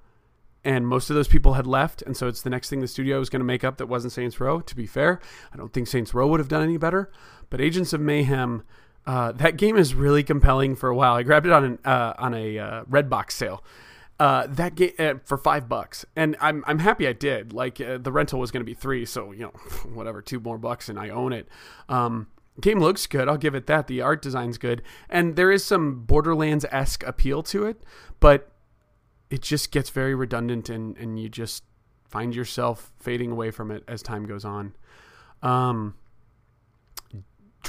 [0.65, 2.01] And most of those people had left.
[2.01, 4.11] And so it's the next thing the studio was going to make up that wasn't
[4.11, 4.59] Saints Row.
[4.59, 5.21] To be fair,
[5.53, 7.09] I don't think Saints Row would have done any better.
[7.49, 8.63] But Agents of Mayhem,
[9.07, 11.13] uh, that game is really compelling for a while.
[11.13, 13.63] I grabbed it on, an, uh, on a uh, Redbox sale.
[14.19, 17.53] Uh, that game uh, for five bucks, and I'm I'm happy I did.
[17.53, 19.49] Like uh, the rental was going to be three, so you know
[19.93, 21.47] whatever, two more bucks, and I own it.
[21.87, 22.27] Um,
[22.61, 23.27] game looks good.
[23.27, 23.87] I'll give it that.
[23.87, 27.81] The art design's good, and there is some Borderlands esque appeal to it,
[28.19, 28.51] but
[29.29, 31.63] it just gets very redundant, and and you just
[32.07, 34.75] find yourself fading away from it as time goes on.
[35.41, 35.95] Um,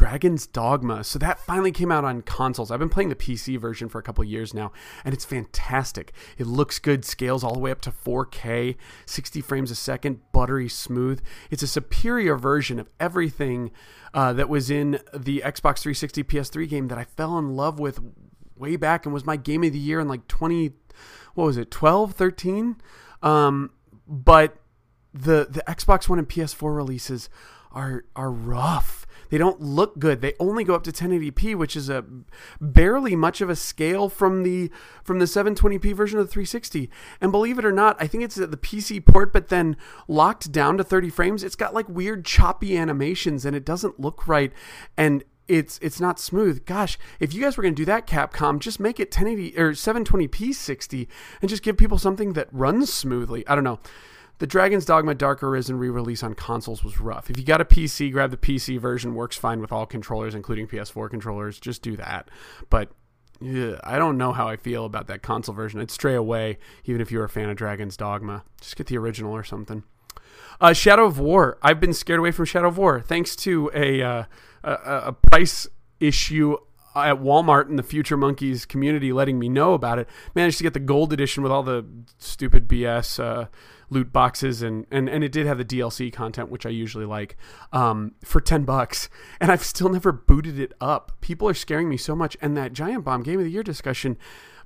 [0.01, 1.05] Dragon's Dogma.
[1.05, 2.71] So that finally came out on consoles.
[2.71, 4.73] I've been playing the PC version for a couple years now,
[5.05, 6.15] and it's fantastic.
[6.39, 10.71] It looks good, scales all the way up to 4K, 60 frames a second, buttery
[10.71, 11.21] smooth.
[11.51, 13.73] It's a superior version of everything
[14.15, 18.01] uh, that was in the Xbox 360 PS3 game that I fell in love with
[18.57, 20.73] way back and was my game of the year in like 20,
[21.35, 22.77] what was it, 12, 13?
[23.23, 23.71] Um,
[24.09, 24.57] but
[25.13, 27.29] the the Xbox One and PS4 releases
[27.71, 29.00] are are rough.
[29.31, 30.21] They don't look good.
[30.21, 32.05] They only go up to 1080p, which is a
[32.61, 34.71] barely much of a scale from the
[35.03, 36.91] from the 720p version of the 360.
[37.21, 39.77] And believe it or not, I think it's at the PC port, but then
[40.09, 41.43] locked down to 30 frames.
[41.43, 44.53] It's got like weird choppy animations, and it doesn't look right.
[44.97, 46.65] And it's it's not smooth.
[46.65, 49.73] Gosh, if you guys were going to do that, Capcom, just make it 1080 or
[49.73, 51.09] 720p 60,
[51.43, 53.47] and just give people something that runs smoothly.
[53.49, 53.81] I don't know.
[54.41, 57.29] The Dragon's Dogma Dark Arisen re-release on consoles was rough.
[57.29, 59.15] If you got a PC, grab the PC version.
[59.15, 61.61] Works fine with all controllers, including PS4 controllers.
[61.61, 62.31] Just do that.
[62.71, 62.91] But
[63.43, 65.79] I don't know how I feel about that console version.
[65.79, 68.43] I'd stray away, even if you were a fan of Dragon's Dogma.
[68.63, 69.83] Just get the original or something.
[70.59, 71.59] Uh, Shadow of War.
[71.63, 74.25] I've been scared away from Shadow of War thanks to a uh,
[74.65, 75.67] a, a price
[76.01, 76.57] issue
[76.95, 80.09] at Walmart in the Future Monkeys community letting me know about it.
[80.35, 81.85] Managed to get the gold edition with all the
[82.19, 83.47] stupid BS uh,
[83.91, 87.37] loot boxes and, and and it did have the DLC content, which I usually like,
[87.73, 89.09] um, for ten bucks.
[89.41, 91.13] And I've still never booted it up.
[91.21, 92.37] People are scaring me so much.
[92.41, 94.17] And that Giant Bomb Game of the Year discussion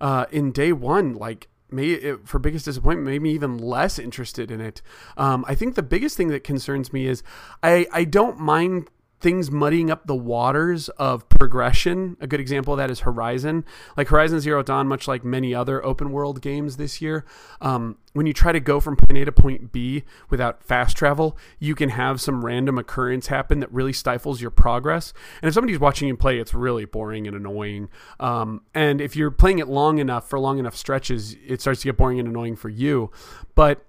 [0.00, 4.50] uh, in day one, like made it, for biggest disappointment made me even less interested
[4.50, 4.82] in it.
[5.16, 7.22] Um, I think the biggest thing that concerns me is
[7.62, 8.88] I I don't mind
[9.24, 12.14] things muddying up the waters of progression.
[12.20, 13.64] A good example of that is Horizon.
[13.96, 17.24] Like Horizon Zero Dawn, much like many other open world games this year,
[17.62, 21.38] um, when you try to go from point A to point B without fast travel,
[21.58, 25.14] you can have some random occurrence happen that really stifles your progress.
[25.40, 27.88] And if somebody's watching you play, it's really boring and annoying.
[28.20, 31.88] Um, and if you're playing it long enough for long enough stretches, it starts to
[31.88, 33.10] get boring and annoying for you.
[33.54, 33.86] But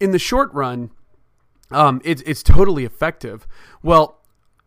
[0.00, 0.90] in the short run,
[1.70, 3.46] um, it's it's totally effective.
[3.80, 4.20] Well,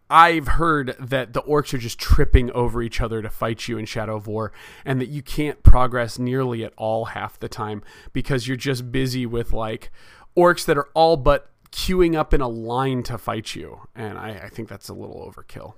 [0.10, 3.86] I've heard that the orcs are just tripping over each other to fight you in
[3.86, 4.52] Shadow of War,
[4.86, 7.84] and that you can't progress nearly at all half the time
[8.14, 9.92] because you're just busy with like
[10.38, 13.82] orcs that are all but queuing up in a line to fight you.
[13.96, 15.74] And I, I think that's a little overkill.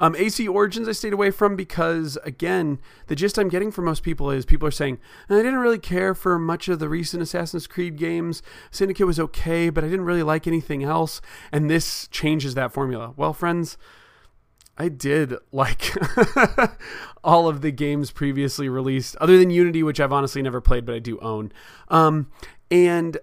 [0.00, 4.02] Um, AC Origins I stayed away from because, again, the gist I'm getting from most
[4.02, 7.66] people is people are saying, I didn't really care for much of the recent Assassin's
[7.66, 8.42] Creed games.
[8.70, 11.20] Syndicate was okay, but I didn't really like anything else.
[11.50, 13.12] And this changes that formula.
[13.16, 13.76] Well, friends,
[14.76, 15.92] I did like
[17.24, 20.94] all of the games previously released, other than Unity, which I've honestly never played, but
[20.94, 21.52] I do own.
[21.88, 22.30] Um,
[22.70, 23.18] and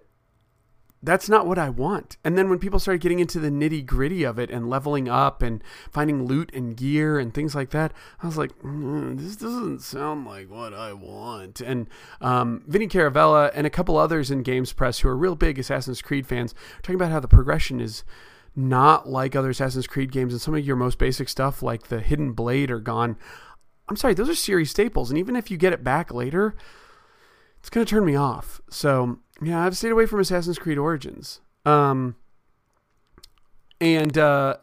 [1.05, 2.17] that's not what I want.
[2.23, 5.41] And then when people started getting into the nitty gritty of it and leveling up
[5.41, 9.81] and finding loot and gear and things like that, I was like, mm, this doesn't
[9.81, 11.61] sound like what I want.
[11.61, 11.87] And
[12.21, 16.01] um, Vinny Caravella and a couple others in Games Press who are real big Assassin's
[16.01, 18.03] Creed fans talking about how the progression is
[18.55, 21.99] not like other Assassin's Creed games and some of your most basic stuff like the
[21.99, 23.17] Hidden Blade are gone.
[23.87, 25.11] I'm sorry, those are series staples.
[25.11, 26.55] And even if you get it back later,
[27.66, 28.61] it's going to turn me off.
[28.70, 31.41] So yeah, I've stayed away from Assassin's Creed Origins.
[31.66, 32.16] Um,
[33.82, 34.57] and uh,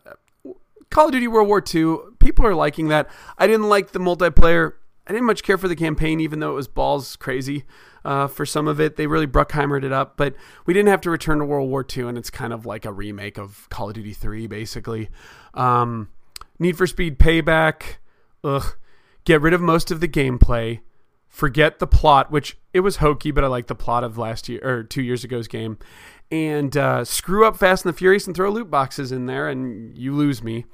[0.88, 3.10] Call of Duty World War II, people are liking that.
[3.36, 4.74] I didn't like the multiplayer.
[5.04, 7.64] I didn't much care for the campaign, even though it was balls crazy
[8.04, 8.94] uh, for some of it.
[8.94, 12.04] They really Bruckheimered it up, but we didn't have to return to World War II,
[12.04, 15.08] and it's kind of like a remake of Call of Duty 3, basically.
[15.54, 16.08] Um,
[16.60, 17.96] Need for Speed Payback,
[18.44, 18.76] ugh.
[19.24, 20.82] Get rid of most of the gameplay
[21.32, 24.60] forget the plot, which it was hokey, but I like the plot of last year
[24.62, 25.78] or two years ago's game,
[26.30, 29.96] and uh, screw up Fast and the Furious and throw loot boxes in there, and
[29.96, 30.66] you lose me.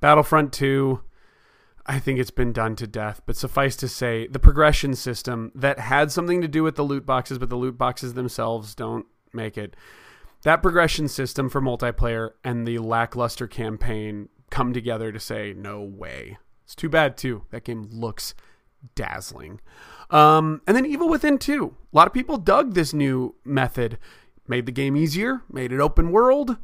[0.00, 1.00] Battlefront 2,
[1.84, 5.80] I think it's been done to death, but suffice to say, the progression system that
[5.80, 9.58] had something to do with the loot boxes, but the loot boxes themselves don't make
[9.58, 9.74] it.
[10.44, 16.38] That progression system for multiplayer and the lackluster campaign come together to say, no way.
[16.64, 17.42] It's too bad, too.
[17.50, 18.34] That game looks
[18.94, 19.60] dazzling.
[20.10, 21.74] Um, and then Evil Within 2.
[21.92, 23.98] A lot of people dug this new method.
[24.46, 26.58] Made the game easier, made it open world,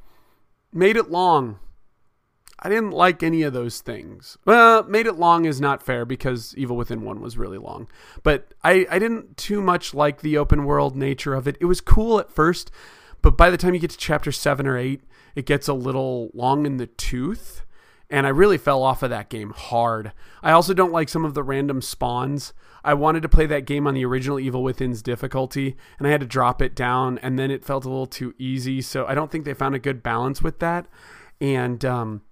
[0.72, 1.58] made it long.
[2.62, 4.36] I didn't like any of those things.
[4.44, 7.88] Well, made it long is not fair because Evil Within 1 was really long.
[8.22, 11.56] But I, I didn't too much like the open world nature of it.
[11.58, 12.70] It was cool at first,
[13.22, 15.00] but by the time you get to chapter 7 or 8,
[15.34, 17.64] it gets a little long in the tooth
[18.10, 20.12] and I really fell off of that game hard.
[20.42, 22.52] I also don't like some of the random spawns.
[22.82, 26.20] I wanted to play that game on the original Evil Within's difficulty, and I had
[26.20, 28.80] to drop it down, and then it felt a little too easy.
[28.80, 30.86] So I don't think they found a good balance with that.
[31.40, 32.22] And um,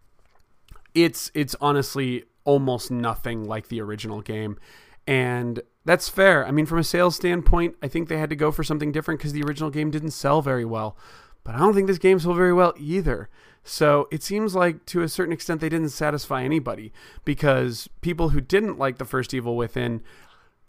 [0.94, 4.58] it's it's honestly almost nothing like the original game.
[5.06, 6.46] And that's fair.
[6.46, 9.20] I mean, from a sales standpoint, I think they had to go for something different
[9.20, 10.96] because the original game didn't sell very well.
[11.44, 13.30] But I don't think this game sold very well either.
[13.68, 16.90] So it seems like to a certain extent they didn't satisfy anybody
[17.26, 20.00] because people who didn't like the first Evil Within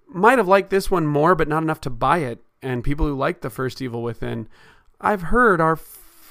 [0.06, 2.44] might have liked this one more, but not enough to buy it.
[2.62, 4.50] And people who liked the first Evil Within,
[5.00, 5.80] I've heard, are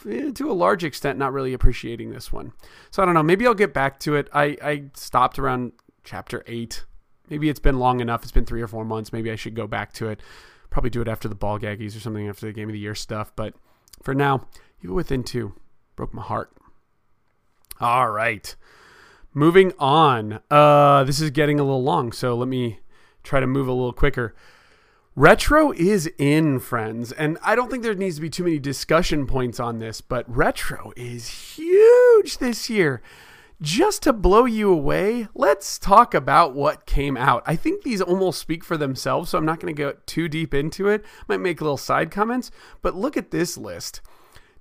[0.07, 2.53] eh, to a large extent not really appreciating this one.
[2.91, 3.23] So I don't know.
[3.23, 4.29] Maybe I'll get back to it.
[4.35, 5.73] I, I stopped around
[6.05, 6.85] chapter eight.
[7.31, 8.23] Maybe it's been long enough.
[8.25, 9.11] It's been three or four months.
[9.11, 10.21] Maybe I should go back to it.
[10.69, 12.95] Probably do it after the ball gaggies or something after the game of the year
[12.95, 13.33] stuff.
[13.35, 13.55] But
[14.03, 14.47] for now,
[14.83, 15.55] Evil Within 2
[15.99, 16.53] broke my heart.
[17.81, 18.55] All right.
[19.35, 20.39] Moving on.
[20.49, 22.79] Uh, this is getting a little long, so let me
[23.25, 24.33] try to move a little quicker.
[25.17, 29.27] Retro is in, friends, and I don't think there needs to be too many discussion
[29.27, 33.03] points on this, but retro is huge this year.
[33.61, 37.43] Just to blow you away, let's talk about what came out.
[37.45, 40.55] I think these almost speak for themselves, so I'm not going to go too deep
[40.55, 41.05] into it.
[41.27, 44.01] Might make a little side comments, but look at this list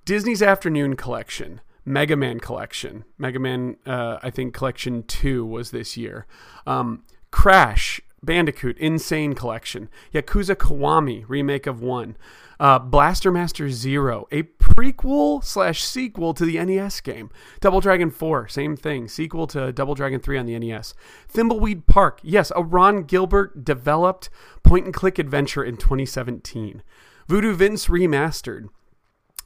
[0.08, 5.98] Disney's Afternoon Collection, Mega Man Collection, Mega Man, uh, I think Collection 2 was this
[5.98, 6.26] year,
[6.66, 12.16] um, Crash, Bandicoot, Insane Collection, Yakuza Kiwami, remake of one,
[12.58, 17.28] uh, Blaster Master Zero, a prequel slash sequel to the NES game,
[17.60, 20.94] Double Dragon 4, same thing, sequel to Double Dragon 3 on the NES,
[21.30, 24.30] Thimbleweed Park, yes, a Ron Gilbert developed
[24.62, 26.82] point and click adventure in 2017,
[27.28, 28.70] Voodoo Vince remastered,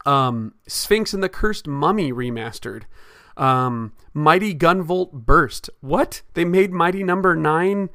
[0.05, 2.85] um, Sphinx and the Cursed Mummy remastered.
[3.37, 5.71] Um, Mighty Gunvolt Burst.
[5.81, 6.23] What?
[6.35, 7.89] They made Mighty Number Nine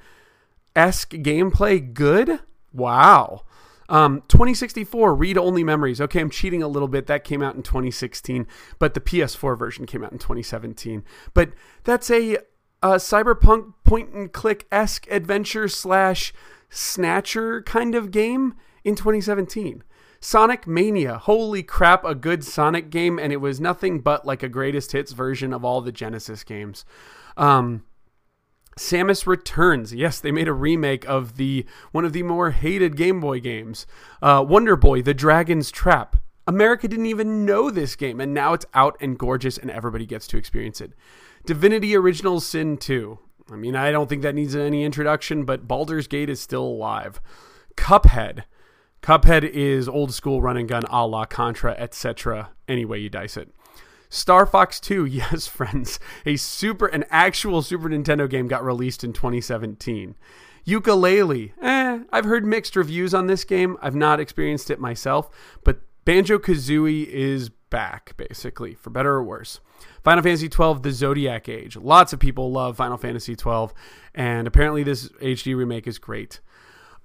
[0.75, 2.39] esque gameplay good?
[2.71, 3.43] Wow.
[3.89, 6.01] Um, 2064 read only memories.
[6.01, 7.07] Okay, I'm cheating a little bit.
[7.07, 8.47] That came out in 2016,
[8.79, 11.03] but the PS4 version came out in 2017.
[11.33, 11.51] But
[11.83, 12.37] that's a,
[12.83, 16.33] a cyberpunk point and click esque adventure slash
[16.69, 19.83] snatcher kind of game in 2017.
[20.19, 21.17] Sonic Mania.
[21.17, 25.11] Holy crap, a good Sonic game, and it was nothing but like a greatest hits
[25.11, 26.85] version of all the Genesis games.
[27.35, 27.83] Um,
[28.77, 29.93] Samus Returns.
[29.93, 33.85] Yes, they made a remake of the one of the more hated Game Boy games.
[34.21, 36.17] Uh, Wonder Boy: The Dragon's Trap.
[36.47, 40.27] America didn't even know this game, and now it's out and gorgeous, and everybody gets
[40.27, 40.93] to experience it.
[41.45, 43.19] Divinity Original Sin 2.
[43.51, 47.19] I mean, I don't think that needs any introduction, but Baldur's Gate is still alive.
[47.75, 48.43] Cuphead.
[49.01, 52.49] Cuphead is old school run and gun a la Contra, etc.
[52.67, 53.49] Any way you dice it.
[54.09, 59.13] Star Fox 2, yes, friends, a super, an actual Super Nintendo game got released in
[59.13, 60.15] 2017.
[60.65, 63.77] Yooka-Laylee, eh, I've heard mixed reviews on this game.
[63.81, 65.29] I've not experienced it myself,
[65.63, 69.61] but Banjo Kazooie is back, basically, for better or worse.
[70.03, 71.77] Final Fantasy XII, The Zodiac Age.
[71.77, 73.69] Lots of people love Final Fantasy XII,
[74.13, 76.39] and apparently this HD remake is great.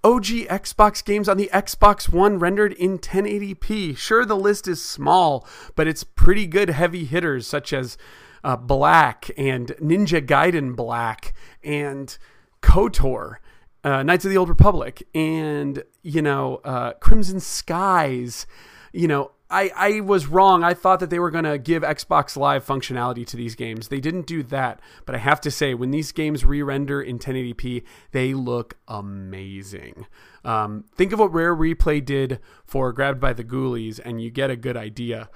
[0.04, 3.96] OG Xbox games on the Xbox One rendered in 1080p.
[3.96, 5.46] Sure, the list is small,
[5.76, 7.96] but it's pretty good heavy hitters such as
[8.42, 11.32] uh, Black and Ninja Gaiden Black
[11.62, 12.18] and
[12.62, 13.36] KOTOR,
[13.84, 18.46] uh, Knights of the Old Republic, and, you know, uh, Crimson Skies.
[18.92, 20.64] You know, I, I was wrong.
[20.64, 23.88] I thought that they were going to give Xbox Live functionality to these games.
[23.88, 24.80] They didn't do that.
[25.04, 30.06] But I have to say, when these games re render in 1080p, they look amazing.
[30.44, 34.50] Um, think of what Rare Replay did for Grabbed by the Ghoulies, and you get
[34.50, 35.28] a good idea.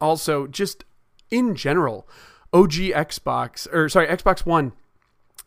[0.00, 0.84] Also, just
[1.30, 2.08] in general,
[2.52, 4.72] OG Xbox, or sorry, Xbox One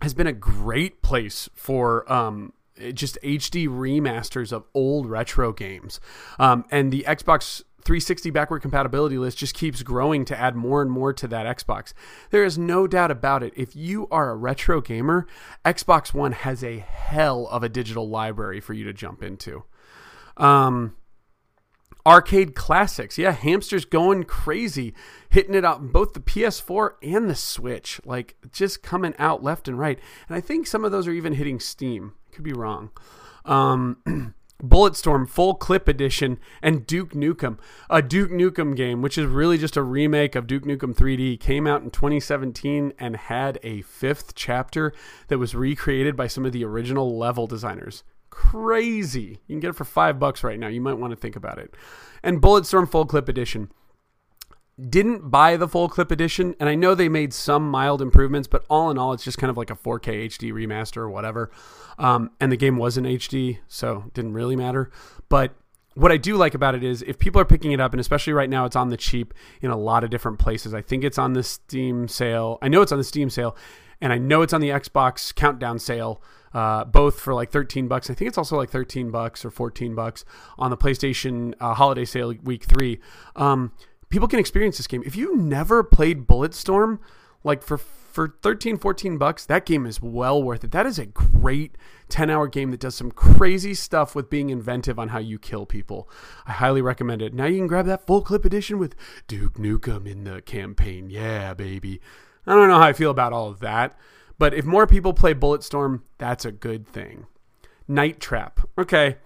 [0.01, 2.53] has been a great place for um,
[2.93, 5.99] just HD remasters of old retro games.
[6.39, 10.92] Um, and the Xbox 360 backward compatibility list just keeps growing to add more and
[10.92, 11.94] more to that Xbox.
[12.32, 13.54] There is no doubt about it.
[13.56, 15.28] If you are a retro gamer,
[15.64, 19.64] Xbox One has a hell of a digital library for you to jump into.
[20.38, 20.96] Um,
[22.06, 23.18] arcade classics.
[23.18, 24.94] Yeah, Hamster's going crazy,
[25.30, 29.78] hitting it out both the PS4 and the Switch, like just coming out left and
[29.78, 30.00] right.
[30.28, 32.14] And I think some of those are even hitting Steam.
[32.32, 32.92] Could be wrong.
[33.46, 34.34] Um,
[34.64, 37.58] Bulletstorm Full Clip Edition, and Duke Nukem.
[37.89, 41.68] A Duke Nukem game, which is really just a remake of Duke Nukem 3D, came
[41.68, 44.93] out in 2017 and had a fifth chapter
[45.28, 48.03] that was recreated by some of the original level designers.
[48.30, 49.39] Crazy.
[49.47, 50.68] You can get it for five bucks right now.
[50.68, 51.74] You might want to think about it.
[52.24, 53.72] And Bulletstorm Full Clip Edition
[54.89, 58.65] didn't buy the full clip edition and i know they made some mild improvements but
[58.69, 61.49] all in all it's just kind of like a 4k hd remaster or whatever
[61.97, 64.91] um, and the game was in hd so it didn't really matter
[65.30, 65.55] but
[65.95, 68.34] what I do like about it is if people are picking it up, and especially
[68.34, 70.73] right now, it's on the cheap in a lot of different places.
[70.73, 72.59] I think it's on the Steam sale.
[72.61, 73.55] I know it's on the Steam sale,
[74.01, 76.21] and I know it's on the Xbox Countdown sale.
[76.53, 78.09] Uh, both for like 13 bucks.
[78.09, 80.23] I think it's also like 13 bucks or 14 bucks
[80.57, 83.01] on the PlayStation uh, holiday sale week three.
[83.36, 83.73] Um,
[84.16, 85.03] people can experience this game.
[85.05, 86.99] If you never played Bulletstorm,
[87.43, 90.72] like for for 13 14 bucks that game is well worth it.
[90.72, 94.97] That is a great 10 hour game that does some crazy stuff with being inventive
[94.97, 96.09] on how you kill people.
[96.47, 97.34] I highly recommend it.
[97.34, 98.95] Now you can grab that full clip edition with
[99.28, 101.09] duke nukem in the campaign.
[101.09, 101.99] Yeah baby.
[102.47, 103.97] I don't know how i feel about all of that
[104.38, 107.26] but if more people play bulletstorm that's a good thing.
[107.86, 108.61] Night trap.
[108.78, 109.18] Okay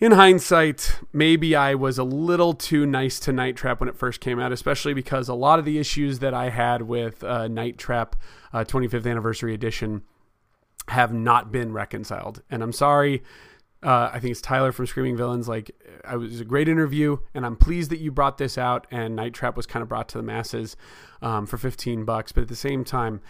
[0.00, 4.20] in hindsight, maybe I was a little too nice to Night Trap when it first
[4.20, 7.78] came out, especially because a lot of the issues that I had with uh, Night
[7.78, 8.16] Trap
[8.52, 10.02] uh, 25th Anniversary Edition
[10.88, 12.42] have not been reconciled.
[12.50, 13.22] And I'm sorry.
[13.82, 15.46] Uh, I think it's Tyler from Screaming Villains.
[15.46, 15.70] Like,
[16.10, 18.86] it was a great interview, and I'm pleased that you brought this out.
[18.90, 20.76] And Night Trap was kind of brought to the masses
[21.22, 22.32] um, for 15 bucks.
[22.32, 23.20] But at the same time,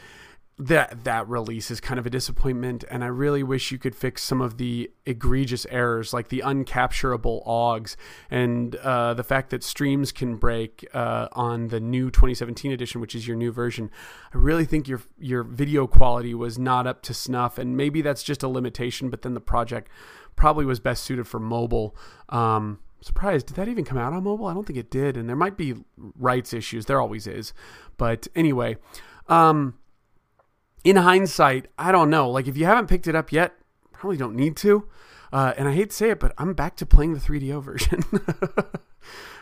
[0.57, 4.23] that that release is kind of a disappointment and i really wish you could fix
[4.23, 7.97] some of the egregious errors like the uncapturable augs
[8.31, 13.15] and uh, the fact that streams can break uh, on the new 2017 edition which
[13.15, 13.91] is your new version.
[14.33, 18.23] I really think your your video quality was not up to snuff and maybe that's
[18.23, 19.91] just a limitation but then the project
[20.37, 21.97] probably was best suited for mobile.
[22.29, 24.47] Um, surprised did that even come out on mobile?
[24.47, 26.87] I don't think it did and there might be rights issues.
[26.87, 27.53] There always is.
[27.97, 28.77] But anyway
[29.29, 29.75] um,
[30.85, 32.31] in hindsight, I don't know.
[32.31, 33.55] Like if you haven't picked it up yet,
[33.93, 34.87] probably don't need to.
[35.33, 38.05] Uh, and I hate to say it, but I'm back to playing the 3DO version.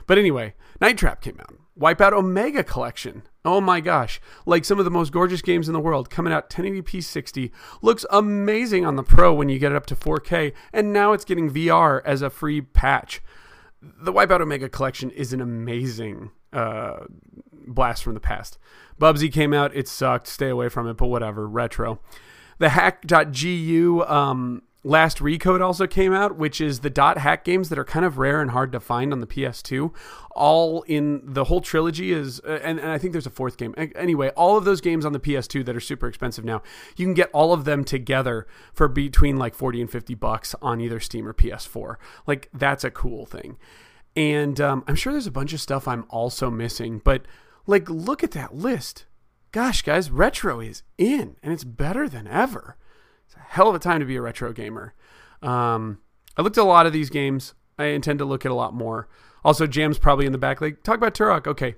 [0.06, 1.54] but anyway, Night Trap came out.
[1.78, 3.22] Wipeout Omega Collection.
[3.44, 4.20] Oh my gosh.
[4.46, 7.50] Like some of the most gorgeous games in the world coming out 1080p 60.
[7.80, 10.52] Looks amazing on the Pro when you get it up to 4K.
[10.72, 13.20] And now it's getting VR as a free patch.
[13.80, 17.04] The Wipeout Omega Collection is an amazing uh,
[17.66, 18.58] blast from the past.
[19.00, 19.74] Bubsy came out.
[19.74, 20.26] It sucked.
[20.26, 21.46] Stay away from it, but whatever.
[21.46, 22.00] Retro.
[22.58, 27.78] The hack.gu um, last recode also came out, which is the dot hack games that
[27.78, 29.92] are kind of rare and hard to find on the PS2.
[30.32, 33.74] All in the whole trilogy is, uh, and, and I think there's a fourth game.
[33.76, 36.62] Anyway, all of those games on the PS2 that are super expensive now,
[36.96, 40.80] you can get all of them together for between like 40 and 50 bucks on
[40.80, 41.96] either Steam or PS4.
[42.26, 43.56] Like, that's a cool thing.
[44.16, 47.24] And um, I'm sure there's a bunch of stuff I'm also missing, but
[47.66, 49.06] like, look at that list.
[49.52, 52.76] Gosh, guys, retro is in, and it's better than ever.
[53.26, 54.94] It's a hell of a time to be a retro gamer.
[55.42, 55.98] Um,
[56.36, 57.54] I looked at a lot of these games.
[57.78, 59.08] I intend to look at a lot more.
[59.44, 60.60] Also, Jam's probably in the back.
[60.60, 61.46] Like, talk about Turok.
[61.46, 61.74] Okay.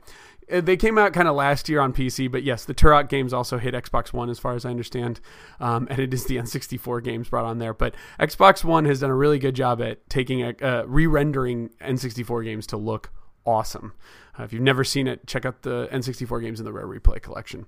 [0.50, 3.32] Uh, they came out kind of last year on PC, but yes, the Turok games
[3.32, 5.20] also hit Xbox One, as far as I understand.
[5.60, 7.74] Um, and it is the N64 games brought on there.
[7.74, 11.70] But Xbox One has done a really good job at taking a, uh, re rendering
[11.80, 13.10] N64 games to look
[13.46, 13.92] awesome.
[14.38, 17.20] Uh, if you've never seen it, check out the N64 games in the Rare Replay
[17.22, 17.66] collection.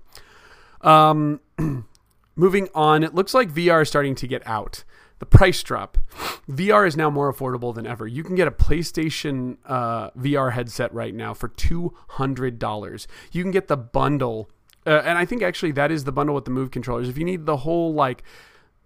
[0.81, 1.39] Um,
[2.35, 4.83] moving on, it looks like VR is starting to get out.
[5.19, 5.97] The price drop.
[6.49, 8.07] VR is now more affordable than ever.
[8.07, 13.07] You can get a PlayStation uh, VR headset right now for $200.
[13.31, 14.49] You can get the bundle.
[14.85, 17.09] Uh, and I think actually that is the bundle with the Move controllers.
[17.09, 18.23] If you need the whole like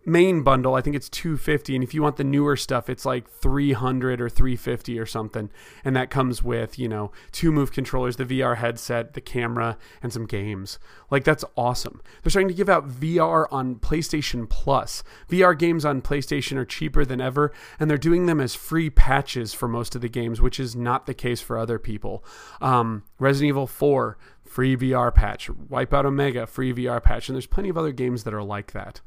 [0.06, 3.30] main bundle i think it's 250 and if you want the newer stuff it's like
[3.30, 5.50] 300 or 350 or something.
[5.84, 10.14] And that comes with you know two move controllers the vr headset the camera and
[10.14, 10.80] some games.
[11.10, 12.02] Like that's awesome.
[12.22, 15.04] They're starting to give out vr on playstation plus.
[15.30, 19.54] Vr games on playstation are cheaper than ever and they're doing them as free patches
[19.54, 22.24] for most of the games which is not the case for other people.
[22.62, 25.50] Um, resident evil 4 free vr patch.
[25.50, 27.30] Wipeout omega free vr patch.
[27.30, 29.02] And there's plenty of other games that are like that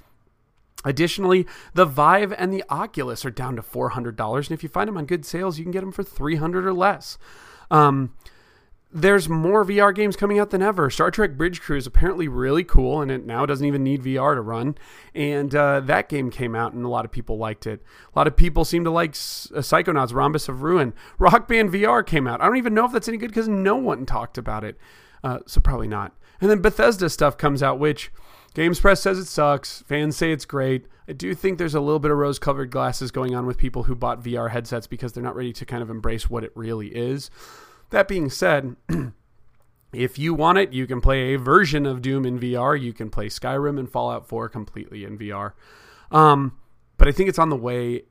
[0.85, 4.37] Additionally, the Vive and the Oculus are down to $400.
[4.37, 6.75] And if you find them on good sales, you can get them for 300 or
[6.75, 7.19] less.
[7.71, 8.15] Um,
[8.95, 10.89] there's more VR games coming out than ever.
[10.89, 14.37] Star Trek Bridge Crew is apparently really cool, and it now doesn't even need VR
[14.37, 14.77] to run.
[15.17, 17.83] And uh, that game came out, and a lot of people liked it.
[18.15, 20.95] A lot of people seem to like uh, Psychonauts Rhombus of Ruin.
[21.19, 22.41] Rock Band VR came out.
[22.41, 24.79] I don't even know if that's any good because no one talked about it.
[25.25, 26.13] Uh, so probably not.
[26.41, 28.13] And then Bethesda stuff comes out, which
[28.55, 29.83] Games Press says it sucks.
[29.83, 30.87] Fans say it's great.
[31.09, 33.83] I do think there's a little bit of rose colored glasses going on with people
[33.83, 36.89] who bought VR headsets because they're not ready to kind of embrace what it really
[36.89, 37.31] is.
[37.91, 38.77] That being said,
[39.93, 42.81] if you want it, you can play a version of Doom in VR.
[42.81, 45.53] You can play Skyrim and Fallout 4 completely in VR.
[46.13, 46.57] Um,
[46.97, 48.03] but I think it's on the way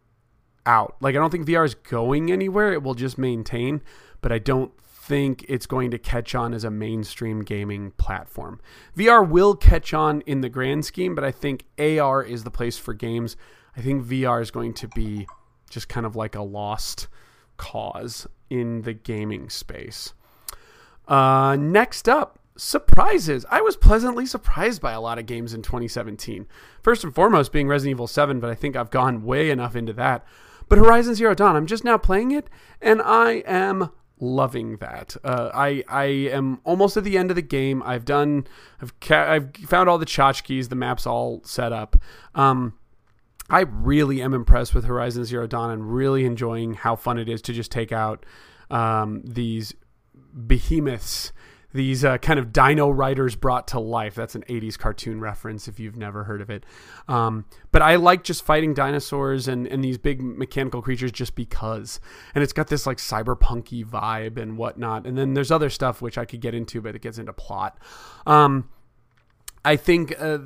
[0.66, 0.98] out.
[1.00, 2.74] Like, I don't think VR is going anywhere.
[2.74, 3.82] It will just maintain,
[4.22, 4.74] but I don't
[5.06, 8.62] think it's going to catch on as a mainstream gaming platform.
[8.97, 12.78] VR will catch on in the grand scheme, but I think AR is the place
[12.78, 13.36] for games.
[13.76, 15.28] I think VR is going to be
[15.70, 17.08] just kind of like a lost
[17.58, 20.14] cause in the gaming space.
[21.06, 23.45] Uh, next up, surprises.
[23.49, 26.47] I was pleasantly surprised by a lot of games in 2017.
[26.82, 29.91] First and foremost being Resident Evil 7, but I think I've gone way enough into
[29.93, 30.26] that.
[30.70, 32.47] But Horizon Zero Dawn, I'm just now playing it,
[32.82, 33.89] and I am
[34.24, 35.15] loving that.
[35.24, 37.84] Uh, I I am almost at the end of the game.
[37.84, 38.47] I've done,
[38.82, 40.69] I've ca- I've found all the tchotchkes.
[40.69, 41.95] The map's all set up.
[42.34, 42.74] Um,
[43.49, 47.41] I really am impressed with Horizon Zero Dawn and really enjoying how fun it is
[47.43, 48.26] to just take out
[48.71, 49.76] um, these
[50.47, 51.32] behemoths
[51.74, 54.15] these uh, kind of dino riders brought to life.
[54.15, 56.65] That's an 80s cartoon reference if you've never heard of it.
[57.07, 61.99] Um, but I like just fighting dinosaurs and, and these big mechanical creatures just because.
[62.36, 65.07] And it's got this like cyberpunky vibe and whatnot.
[65.07, 67.78] And then there's other stuff which I could get into, but it gets into plot.
[68.28, 68.69] Um,
[69.65, 70.39] I think uh,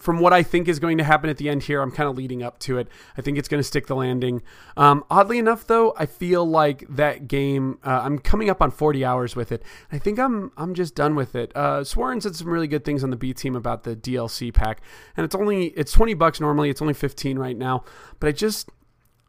[0.00, 2.16] from what I think is going to happen at the end here, I'm kind of
[2.16, 2.88] leading up to it.
[3.16, 4.42] I think it's going to stick the landing.
[4.76, 7.78] Um, oddly enough, though, I feel like that game.
[7.84, 9.62] Uh, I'm coming up on 40 hours with it.
[9.92, 11.52] I think I'm I'm just done with it.
[11.54, 14.80] Uh, Swarren said some really good things on the B team about the DLC pack,
[15.16, 16.70] and it's only it's 20 bucks normally.
[16.70, 17.84] It's only 15 right now,
[18.18, 18.70] but I just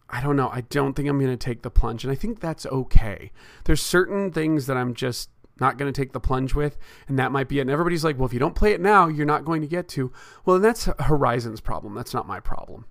[0.09, 0.49] I don't know.
[0.49, 3.31] I don't think I'm going to take the plunge, and I think that's okay.
[3.65, 5.29] There's certain things that I'm just
[5.61, 7.61] not going to take the plunge with, and that might be it.
[7.61, 9.87] And everybody's like, well, if you don't play it now, you're not going to get
[9.89, 10.11] to.
[10.43, 11.95] Well, then that's Horizon's problem.
[11.95, 12.85] That's not my problem.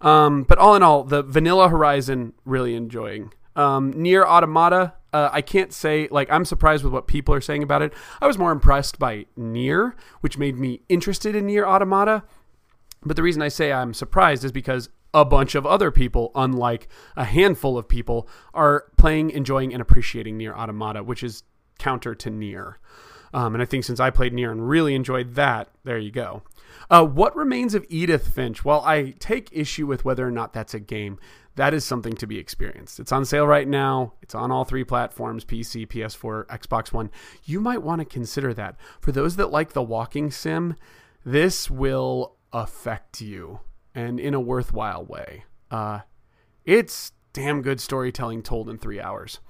[0.00, 3.32] Um, but all in all, the vanilla Horizon, really enjoying.
[3.54, 7.62] Um, NieR Automata, uh, I can't say, like, I'm surprised with what people are saying
[7.62, 7.92] about it.
[8.20, 9.92] I was more impressed by NieR,
[10.22, 12.22] which made me interested in NieR Automata.
[13.04, 16.88] But the reason I say I'm surprised is because a bunch of other people, unlike
[17.16, 21.42] a handful of people, are playing, enjoying, and appreciating NieR Automata, which is
[21.82, 22.74] counter to NieR.
[23.34, 26.42] Um, and I think since I played NieR and really enjoyed that, there you go.
[26.88, 28.64] Uh, what remains of Edith Finch?
[28.64, 31.18] Well, I take issue with whether or not that's a game.
[31.56, 33.00] That is something to be experienced.
[33.00, 34.14] It's on sale right now.
[34.22, 37.10] It's on all three platforms PC, PS4, Xbox One.
[37.44, 38.76] You might want to consider that.
[39.00, 40.76] For those that like the walking sim,
[41.24, 43.60] this will affect you
[43.94, 45.44] and in a worthwhile way.
[45.70, 46.00] Uh,
[46.64, 49.40] it's damn good storytelling told in three hours.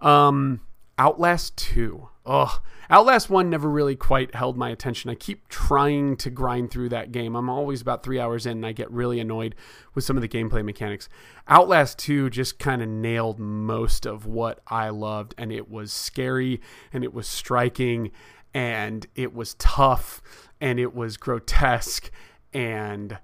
[0.00, 0.60] Um,
[0.98, 2.08] Outlast 2.
[2.26, 2.60] Ugh.
[2.88, 5.10] Outlast 1 never really quite held my attention.
[5.10, 7.34] I keep trying to grind through that game.
[7.34, 9.54] I'm always about three hours in and I get really annoyed
[9.94, 11.08] with some of the gameplay mechanics.
[11.48, 16.60] Outlast 2 just kind of nailed most of what I loved, and it was scary
[16.92, 18.10] and it was striking
[18.54, 20.22] and it was tough
[20.60, 22.10] and it was grotesque
[22.52, 23.18] and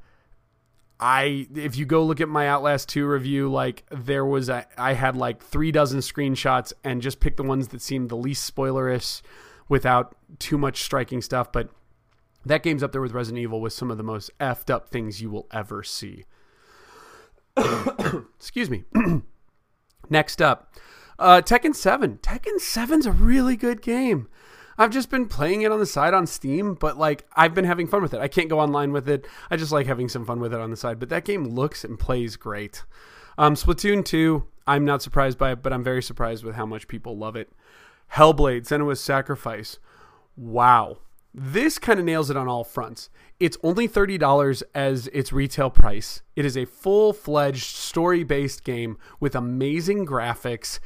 [1.00, 4.92] I if you go look at my Outlast 2 review, like there was a I
[4.92, 9.22] had like three dozen screenshots and just picked the ones that seemed the least spoilerish
[9.68, 11.50] without too much striking stuff.
[11.50, 11.70] But
[12.44, 15.22] that game's up there with Resident Evil with some of the most effed up things
[15.22, 16.24] you will ever see.
[18.36, 18.84] Excuse me.
[20.10, 20.74] Next up,
[21.18, 22.18] uh, Tekken 7.
[22.18, 24.28] Tekken 7's a really good game.
[24.80, 27.86] I've just been playing it on the side on Steam, but like I've been having
[27.86, 28.20] fun with it.
[28.20, 29.26] I can't go online with it.
[29.50, 30.98] I just like having some fun with it on the side.
[30.98, 32.84] But that game looks and plays great.
[33.36, 36.88] Um, Splatoon 2, I'm not surprised by it, but I'm very surprised with how much
[36.88, 37.52] people love it.
[38.14, 39.78] Hellblade, Senua's Sacrifice.
[40.34, 41.00] Wow.
[41.34, 43.10] This kind of nails it on all fronts.
[43.38, 46.22] It's only $30 as its retail price.
[46.36, 50.80] It is a full fledged story based game with amazing graphics,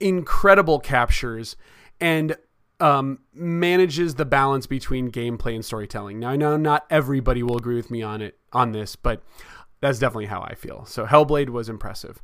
[0.00, 1.54] incredible captures,
[2.00, 2.36] and
[2.80, 6.18] um, manages the balance between gameplay and storytelling.
[6.18, 9.22] Now I know not everybody will agree with me on it on this, but
[9.80, 10.84] that's definitely how I feel.
[10.86, 12.22] So Hellblade was impressive.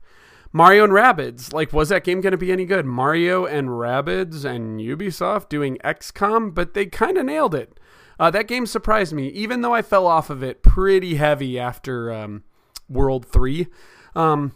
[0.52, 2.84] Mario and Rabbids, like, was that game going to be any good?
[2.84, 7.78] Mario and Rabbids and Ubisoft doing XCOM, but they kind of nailed it.
[8.18, 12.12] Uh, that game surprised me, even though I fell off of it pretty heavy after
[12.12, 12.42] um,
[12.88, 13.68] World 3.
[14.16, 14.52] Um,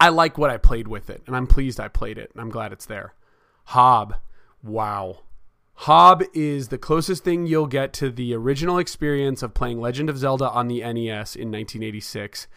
[0.00, 2.50] I like what I played with it, and I'm pleased I played it, and I'm
[2.50, 3.14] glad it's there.
[3.66, 4.16] Hob,
[4.62, 5.20] Wow.
[5.82, 10.18] Hob is the closest thing you'll get to the original experience of playing Legend of
[10.18, 12.48] Zelda on the NES in 1986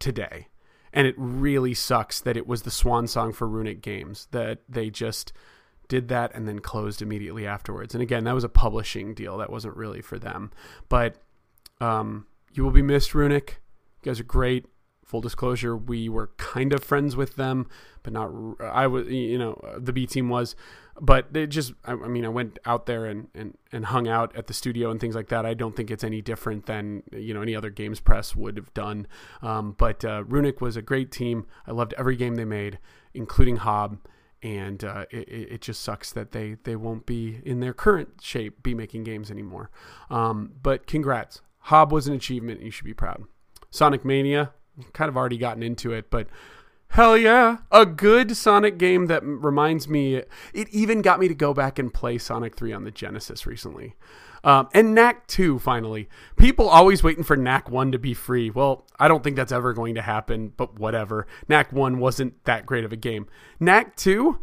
[0.00, 0.48] today.
[0.92, 4.90] And it really sucks that it was the swan song for Runic Games, that they
[4.90, 5.32] just
[5.86, 7.94] did that and then closed immediately afterwards.
[7.94, 9.38] And again, that was a publishing deal.
[9.38, 10.50] That wasn't really for them.
[10.88, 11.16] But
[11.80, 13.60] um, you will be missed, Runic.
[14.02, 14.66] You guys are great
[15.08, 17.66] full disclosure, we were kind of friends with them,
[18.02, 18.30] but not.
[18.60, 20.54] I was, you know, the B team was,
[21.00, 21.72] but it just.
[21.84, 24.90] I, I, mean, I went out there and, and and hung out at the studio
[24.90, 25.46] and things like that.
[25.46, 28.72] I don't think it's any different than you know any other games press would have
[28.74, 29.06] done.
[29.42, 31.46] Um, but uh, Runic was a great team.
[31.66, 32.78] I loved every game they made,
[33.14, 33.98] including Hob.
[34.40, 38.62] And uh, it, it just sucks that they, they won't be in their current shape
[38.62, 39.68] be making games anymore.
[40.10, 42.62] Um, but congrats, Hob was an achievement.
[42.62, 43.24] You should be proud.
[43.70, 44.52] Sonic Mania,
[44.92, 46.28] kind of already gotten into it, but
[46.90, 47.58] Hell yeah.
[47.70, 50.22] A good Sonic game that reminds me,
[50.52, 53.94] it even got me to go back and play Sonic 3 on the Genesis recently.
[54.44, 56.08] Um, and Knack 2, finally.
[56.36, 58.50] People always waiting for Knack 1 to be free.
[58.50, 61.26] Well, I don't think that's ever going to happen, but whatever.
[61.48, 63.26] Knack 1 wasn't that great of a game.
[63.60, 64.38] Knack 2,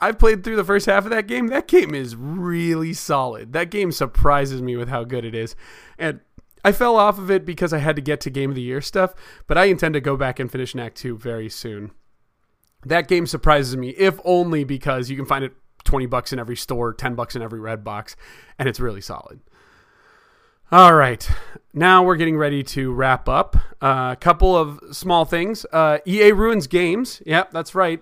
[0.00, 1.48] I've played through the first half of that game.
[1.48, 3.52] That game is really solid.
[3.52, 5.54] That game surprises me with how good it is.
[5.98, 6.20] And
[6.64, 8.80] I fell off of it because I had to get to Game of the Year
[8.80, 9.14] stuff,
[9.46, 11.92] but I intend to go back and finish Knack 2 very soon.
[12.84, 15.52] That game surprises me, if only because you can find it
[15.84, 18.16] 20 bucks in every store, 10 bucks in every red box,
[18.58, 19.40] and it's really solid.
[20.72, 21.28] All right,
[21.74, 23.56] now we're getting ready to wrap up.
[23.82, 25.66] A uh, couple of small things.
[25.72, 27.20] Uh, EA ruins games.
[27.26, 28.00] Yep, that's right.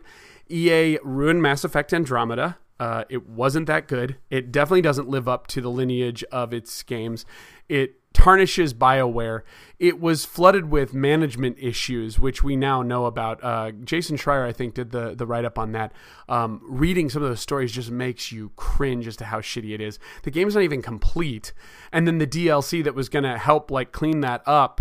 [0.51, 2.59] EA ruined Mass Effect Andromeda.
[2.79, 4.17] Uh, it wasn't that good.
[4.31, 7.25] It definitely doesn't live up to the lineage of its games.
[7.69, 9.43] It tarnishes BioWare.
[9.79, 13.43] It was flooded with management issues, which we now know about.
[13.45, 15.93] Uh, Jason Schreier, I think, did the, the write up on that.
[16.29, 19.81] Um, reading some of those stories just makes you cringe as to how shitty it
[19.81, 20.01] is.
[20.25, 21.53] The game's not even complete.
[21.93, 24.81] And then the DLC that was going to help like clean that up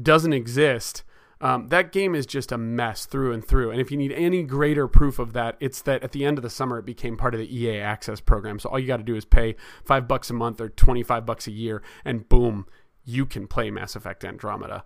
[0.00, 1.02] doesn't exist.
[1.40, 3.70] Um, that game is just a mess through and through.
[3.70, 6.42] And if you need any greater proof of that, it's that at the end of
[6.42, 8.58] the summer it became part of the EA Access program.
[8.58, 11.24] So all you got to do is pay five bucks a month or twenty five
[11.24, 12.66] bucks a year, and boom,
[13.04, 14.84] you can play Mass Effect Andromeda.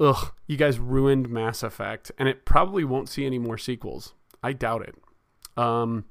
[0.00, 4.14] Ugh, you guys ruined Mass Effect, and it probably won't see any more sequels.
[4.42, 4.96] I doubt it.
[5.56, 6.06] Um,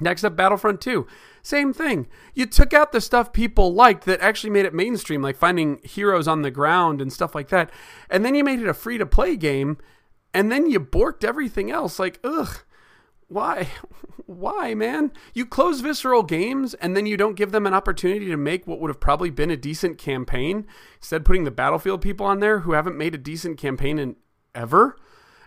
[0.00, 1.06] Next up, Battlefront 2.
[1.42, 2.06] Same thing.
[2.34, 6.26] You took out the stuff people liked that actually made it mainstream, like finding heroes
[6.26, 7.70] on the ground and stuff like that.
[8.08, 9.78] And then you made it a free to play game,
[10.32, 11.98] and then you borked everything else.
[11.98, 12.62] Like, ugh,
[13.28, 13.68] why?
[14.26, 15.10] Why, man?
[15.34, 18.78] You close Visceral Games, and then you don't give them an opportunity to make what
[18.78, 20.68] would have probably been a decent campaign.
[20.98, 24.14] Instead, putting the Battlefield people on there who haven't made a decent campaign in
[24.54, 24.96] ever.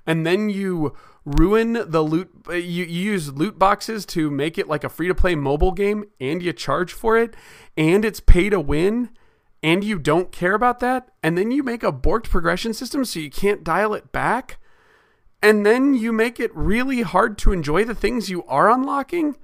[0.06, 0.94] And then you
[1.26, 5.08] ruin the loot uh, you, you use loot boxes to make it like a free
[5.08, 7.34] to play mobile game and you charge for it
[7.78, 9.10] and it's pay to win
[9.62, 13.20] and you don't care about that and then you make a borked progression system so
[13.20, 14.58] you can't dial it back
[15.44, 19.36] and then you make it really hard to enjoy the things you are unlocking.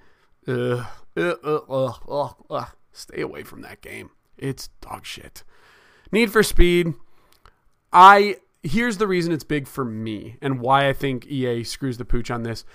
[0.48, 0.86] Ugh,
[1.18, 2.70] ugh, ugh, ugh, ugh.
[2.94, 4.12] stay away from that game.
[4.38, 5.44] It's dog shit.
[6.10, 6.94] Need for speed.
[7.92, 12.06] I here's the reason it's big for me and why I think EA screws the
[12.06, 12.66] pooch on this.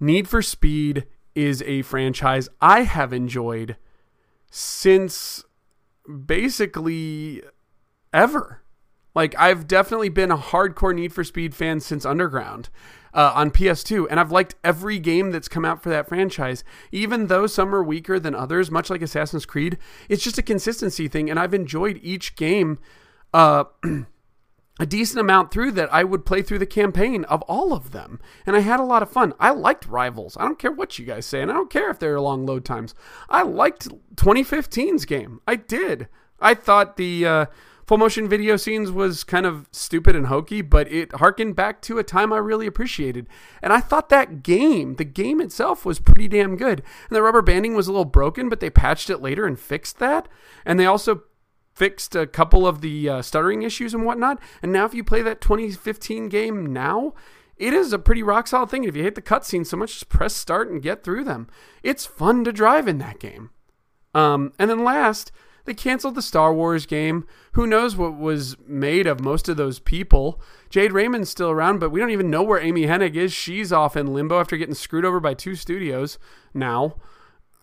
[0.00, 3.76] Need for Speed is a franchise I have enjoyed
[4.50, 5.44] since
[6.26, 7.42] basically
[8.12, 8.62] ever.
[9.14, 12.68] Like I've definitely been a hardcore Need for Speed fan since Underground
[13.12, 17.28] uh, on PS2, and I've liked every game that's come out for that franchise, even
[17.28, 18.72] though some are weaker than others.
[18.72, 19.78] Much like Assassin's Creed,
[20.08, 22.78] it's just a consistency thing, and I've enjoyed each game.
[23.32, 23.64] Uh,
[24.80, 28.20] a decent amount through that I would play through the campaign of all of them.
[28.44, 29.32] And I had a lot of fun.
[29.38, 30.36] I liked Rivals.
[30.38, 32.64] I don't care what you guys say, and I don't care if they're long load
[32.64, 32.94] times.
[33.28, 35.40] I liked 2015's game.
[35.46, 36.08] I did.
[36.40, 37.46] I thought the uh,
[37.86, 41.98] full motion video scenes was kind of stupid and hokey, but it harkened back to
[41.98, 43.28] a time I really appreciated.
[43.62, 46.82] And I thought that game, the game itself, was pretty damn good.
[47.08, 49.98] And the rubber banding was a little broken, but they patched it later and fixed
[50.00, 50.28] that.
[50.64, 51.22] And they also
[51.74, 54.40] fixed a couple of the uh, stuttering issues and whatnot.
[54.62, 57.14] And now, if you play that 2015 game now,
[57.56, 58.82] it is a pretty rock solid thing.
[58.82, 61.48] And If you hate the cutscenes so much, just press start and get through them.
[61.82, 63.50] It's fun to drive in that game.
[64.14, 65.32] Um, and then last,
[65.64, 67.26] they canceled the Star Wars game.
[67.52, 70.40] Who knows what was made of most of those people?
[70.70, 73.32] Jade Raymond's still around, but we don't even know where Amy Hennig is.
[73.32, 76.18] She's off in limbo after getting screwed over by two studios
[76.52, 76.96] now.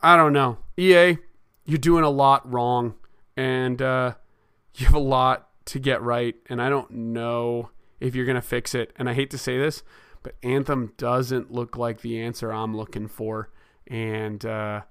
[0.02, 0.58] I don't know.
[0.78, 1.20] EA,
[1.66, 2.96] you're doing a lot wrong
[3.42, 4.14] and uh,
[4.76, 6.36] you have a lot to get right.
[6.48, 8.94] And I don't know if you're going to fix it.
[8.96, 9.84] And I hate to say this,
[10.24, 13.50] but Anthem doesn't look like the answer I'm looking for.
[13.88, 14.82] And uh,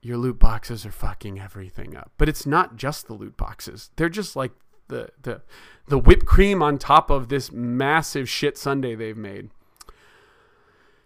[0.00, 2.12] your loot boxes are fucking everything up.
[2.16, 4.52] But it's not just the loot boxes; they're just like
[4.88, 5.42] the the
[5.86, 9.50] the whipped cream on top of this massive shit sundae they've made.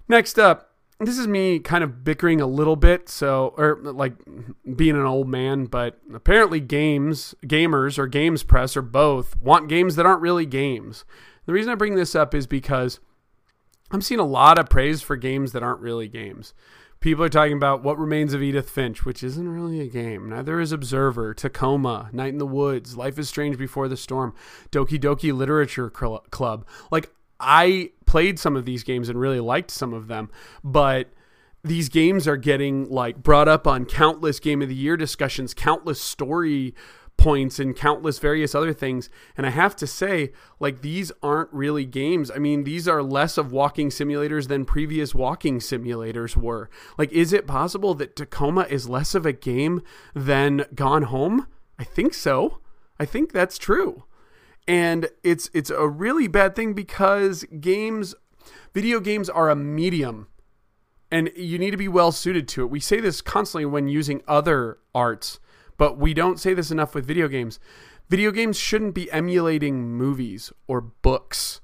[0.09, 0.72] Next up,
[1.07, 4.15] this is me kind of bickering a little bit so or like
[4.77, 9.97] being an old man but apparently games gamers or games press or both want games
[9.97, 11.05] that aren't really games.
[11.47, 13.01] The reason i bring this up is because
[13.91, 16.55] i'm seeing a lot of praise for games that aren't really games.
[17.01, 20.29] People are talking about what remains of edith finch which isn't really a game.
[20.29, 24.35] Neither is observer tacoma night in the woods life is strange before the storm
[24.71, 26.67] doki doki literature club.
[26.91, 27.11] Like
[27.41, 30.29] I played some of these games and really liked some of them,
[30.63, 31.09] but
[31.65, 35.99] these games are getting like brought up on countless game of the year discussions, countless
[35.99, 36.75] story
[37.17, 39.09] points and countless various other things.
[39.35, 42.31] And I have to say, like, these aren't really games.
[42.31, 46.69] I mean, these are less of walking simulators than previous walking simulators were.
[46.99, 49.81] Like, is it possible that Tacoma is less of a game
[50.15, 51.47] than Gone Home?
[51.79, 52.59] I think so.
[53.01, 54.05] I think that's true.
[54.67, 58.15] And it's it's a really bad thing because games
[58.73, 60.29] video games are a medium
[61.13, 62.71] and you need to be well suited to it.
[62.71, 65.41] We say this constantly when using other arts,
[65.77, 67.61] but we don't say this enough with video games.
[68.09, 71.61] Video games shouldn't be emulating movies or books.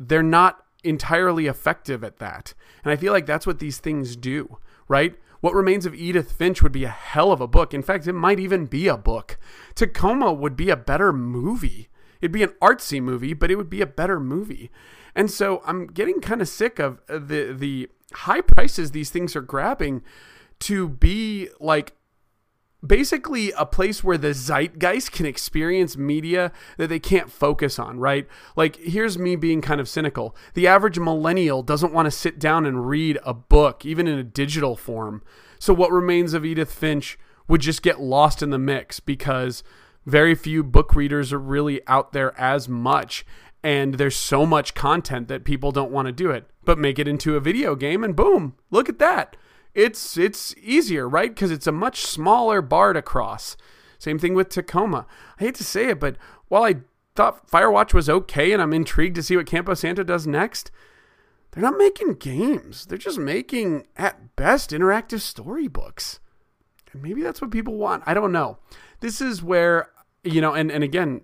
[0.00, 2.54] They're not entirely effective at that.
[2.82, 4.58] And I feel like that's what these things do,
[4.88, 5.14] right?
[5.40, 7.72] What Remains of Edith Finch would be a hell of a book.
[7.72, 9.38] In fact, it might even be a book.
[9.76, 11.88] Tacoma would be a better movie.
[12.20, 14.70] It'd be an artsy movie, but it would be a better movie.
[15.14, 19.36] And so I'm getting kind of sick of uh, the the high prices these things
[19.36, 20.02] are grabbing
[20.60, 21.94] to be like
[22.86, 28.26] basically a place where the zeitgeist can experience media that they can't focus on, right?
[28.54, 30.36] Like, here's me being kind of cynical.
[30.54, 34.24] The average millennial doesn't want to sit down and read a book, even in a
[34.24, 35.22] digital form.
[35.58, 37.18] So, what remains of Edith Finch
[37.48, 39.64] would just get lost in the mix because
[40.08, 43.24] very few book readers are really out there as much.
[43.62, 47.08] And there's so much content that people don't want to do it, but make it
[47.08, 49.36] into a video game, and boom, look at that
[49.78, 51.32] it's it's easier, right?
[51.32, 53.56] Because it's a much smaller bar to cross.
[53.98, 55.06] Same thing with Tacoma.
[55.38, 56.16] I hate to say it, but
[56.48, 56.76] while I
[57.14, 60.72] thought Firewatch was okay and I'm intrigued to see what Campo Santo does next,
[61.50, 62.86] they're not making games.
[62.86, 66.18] They're just making, at best, interactive storybooks.
[66.92, 68.02] And maybe that's what people want.
[68.06, 68.58] I don't know.
[69.00, 69.90] This is where,
[70.24, 71.22] you know, and, and again,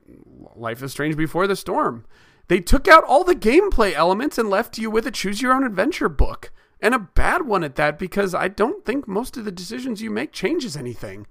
[0.55, 2.05] Life is Strange Before the Storm.
[2.49, 5.65] They took out all the gameplay elements and left you with a choose your own
[5.65, 9.53] adventure book and a bad one at that because I don't think most of the
[9.53, 11.27] decisions you make changes anything.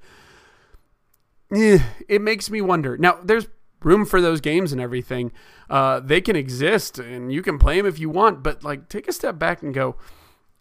[1.53, 1.79] Eh,
[2.09, 2.97] it makes me wonder.
[2.97, 3.47] Now, there's
[3.83, 5.31] room for those games and everything.
[5.69, 9.07] Uh, they can exist and you can play them if you want, but like take
[9.07, 9.95] a step back and go,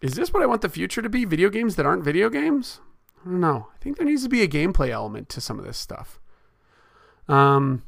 [0.01, 1.25] is this what I want the future to be?
[1.25, 2.79] Video games that aren't video games?
[3.25, 3.69] I don't know.
[3.73, 6.19] I think there needs to be a gameplay element to some of this stuff.
[7.27, 7.83] Um,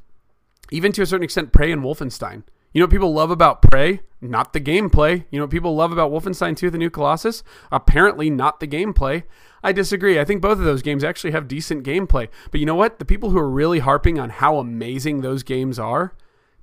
[0.71, 2.43] even to a certain extent, Prey and Wolfenstein.
[2.73, 4.01] You know what people love about Prey?
[4.19, 5.23] Not the gameplay.
[5.31, 7.43] You know what people love about Wolfenstein 2 The New Colossus?
[7.71, 9.23] Apparently not the gameplay.
[9.63, 10.19] I disagree.
[10.19, 12.27] I think both of those games actually have decent gameplay.
[12.51, 12.99] But you know what?
[12.99, 16.13] The people who are really harping on how amazing those games are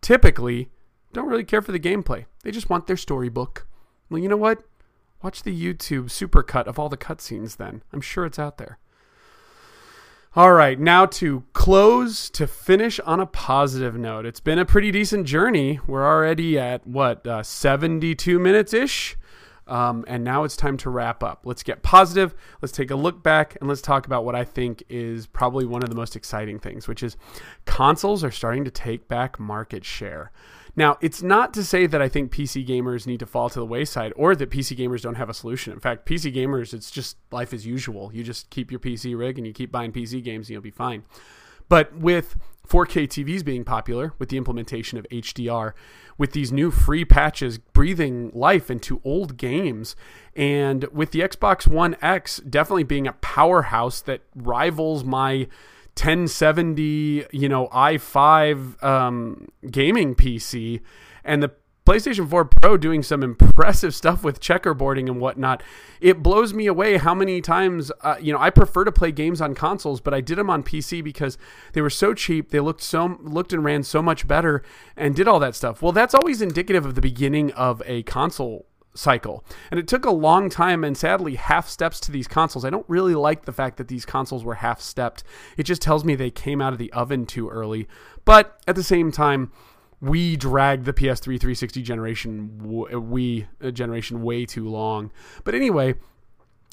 [0.00, 0.68] typically
[1.12, 2.26] don't really care for the gameplay.
[2.42, 3.66] They just want their storybook.
[4.10, 4.62] Well, you know what?
[5.22, 7.82] Watch the YouTube supercut of all the cutscenes then.
[7.92, 8.78] I'm sure it's out there.
[10.34, 14.24] All right, now to close to finish on a positive note.
[14.24, 15.78] It's been a pretty decent journey.
[15.86, 19.18] We're already at what, uh, 72 minutes ish?
[19.66, 21.42] Um, and now it's time to wrap up.
[21.44, 22.34] Let's get positive.
[22.60, 25.82] Let's take a look back and let's talk about what I think is probably one
[25.82, 27.16] of the most exciting things, which is
[27.64, 30.32] consoles are starting to take back market share.
[30.74, 33.66] Now, it's not to say that I think PC gamers need to fall to the
[33.66, 35.74] wayside or that PC gamers don't have a solution.
[35.74, 38.10] In fact, PC gamers, it's just life as usual.
[38.14, 40.70] You just keep your PC rig and you keep buying PC games and you'll be
[40.70, 41.04] fine.
[41.72, 42.36] But with
[42.68, 45.72] 4K TVs being popular, with the implementation of HDR,
[46.18, 49.96] with these new free patches breathing life into old games,
[50.36, 55.46] and with the Xbox One X definitely being a powerhouse that rivals my
[55.96, 60.82] 1070, you know, i5 um, gaming PC,
[61.24, 61.52] and the
[61.84, 65.64] PlayStation 4 Pro doing some impressive stuff with checkerboarding and whatnot.
[66.00, 69.40] It blows me away how many times, uh, you know, I prefer to play games
[69.40, 71.38] on consoles, but I did them on PC because
[71.72, 72.50] they were so cheap.
[72.50, 74.62] They looked so looked and ran so much better,
[74.96, 75.82] and did all that stuff.
[75.82, 79.44] Well, that's always indicative of the beginning of a console cycle.
[79.70, 82.64] And it took a long time and sadly half steps to these consoles.
[82.64, 85.24] I don't really like the fact that these consoles were half stepped.
[85.56, 87.88] It just tells me they came out of the oven too early.
[88.24, 89.50] But at the same time,
[90.02, 92.58] we dragged the PS3 360 generation
[93.08, 95.12] we uh, generation way too long.
[95.44, 95.94] But anyway,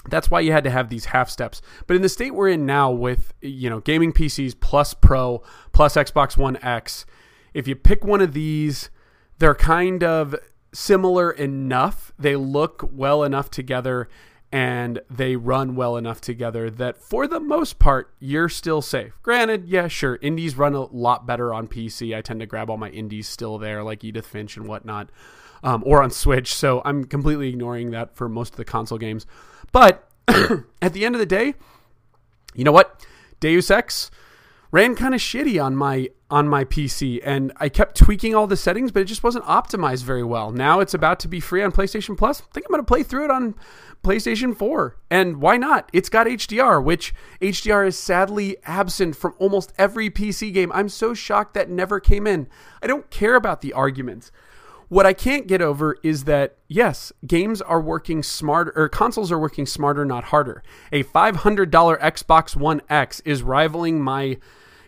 [0.10, 1.62] that's why you had to have these half steps.
[1.86, 5.94] But in the state we're in now with you know gaming PCs plus Pro plus
[5.94, 7.06] Xbox One X,
[7.54, 8.90] if you pick one of these,
[9.38, 10.36] they're kind of
[10.74, 12.12] similar enough.
[12.18, 14.10] They look well enough together
[14.52, 19.14] and they run well enough together that for the most part you're still safe.
[19.22, 22.16] Granted, yeah, sure, indies run a lot better on PC.
[22.16, 25.10] I tend to grab all my indies still there, like Edith Finch and whatnot,
[25.64, 26.54] um, or on Switch.
[26.54, 29.28] So I'm completely ignoring that for most of the console games.
[29.72, 31.54] But at the end of the day,
[32.56, 33.06] you know what?
[33.40, 34.10] Deus Ex
[34.72, 38.56] ran kind of shitty on my on my PC and I kept tweaking all the
[38.56, 40.52] settings but it just wasn't optimized very well.
[40.52, 42.42] Now it's about to be free on PlayStation Plus.
[42.42, 43.56] I think I'm going to play through it on
[44.04, 44.96] PlayStation 4.
[45.10, 45.90] And why not?
[45.92, 50.72] It's got HDR, which HDR is sadly absent from almost every PC game.
[50.74, 52.48] I'm so shocked that never came in.
[52.82, 54.32] I don't care about the arguments.
[54.88, 59.38] What I can't get over is that yes, games are working smarter or consoles are
[59.38, 60.64] working smarter, not harder.
[60.92, 64.38] A $500 Xbox One X is rivaling my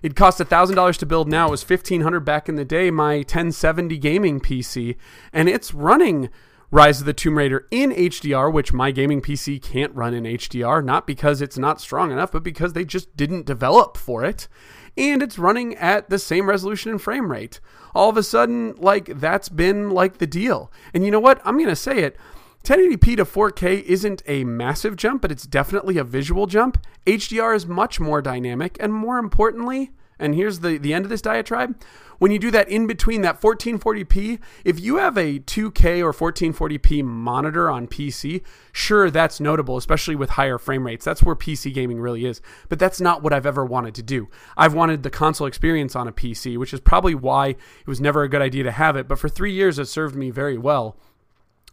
[0.02, 1.48] it cost $1,000 to build now.
[1.48, 4.96] It was 1500 back in the day, my 1070 gaming PC,
[5.32, 6.30] and it's running
[6.74, 10.82] Rise of the Tomb Raider in HDR, which my gaming PC can't run in HDR,
[10.84, 14.48] not because it's not strong enough, but because they just didn't develop for it.
[14.96, 17.60] And it's running at the same resolution and frame rate.
[17.94, 20.72] All of a sudden, like, that's been like the deal.
[20.94, 21.42] And you know what?
[21.44, 22.16] I'm going to say it.
[22.64, 26.84] 1080p to 4K isn't a massive jump, but it's definitely a visual jump.
[27.08, 31.22] HDR is much more dynamic, and more importantly, and here's the, the end of this
[31.22, 31.76] diatribe
[32.22, 37.04] when you do that in between that 1440p, if you have a 2K or 1440p
[37.04, 41.04] monitor on PC, sure, that's notable, especially with higher frame rates.
[41.04, 42.40] That's where PC gaming really is.
[42.70, 44.30] But that's not what I've ever wanted to do.
[44.56, 48.22] I've wanted the console experience on a PC, which is probably why it was never
[48.22, 49.08] a good idea to have it.
[49.08, 50.98] But for three years, it served me very well.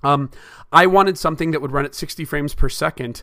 [0.02, 0.30] Um,
[0.72, 3.22] I wanted something that would run at 60 frames per second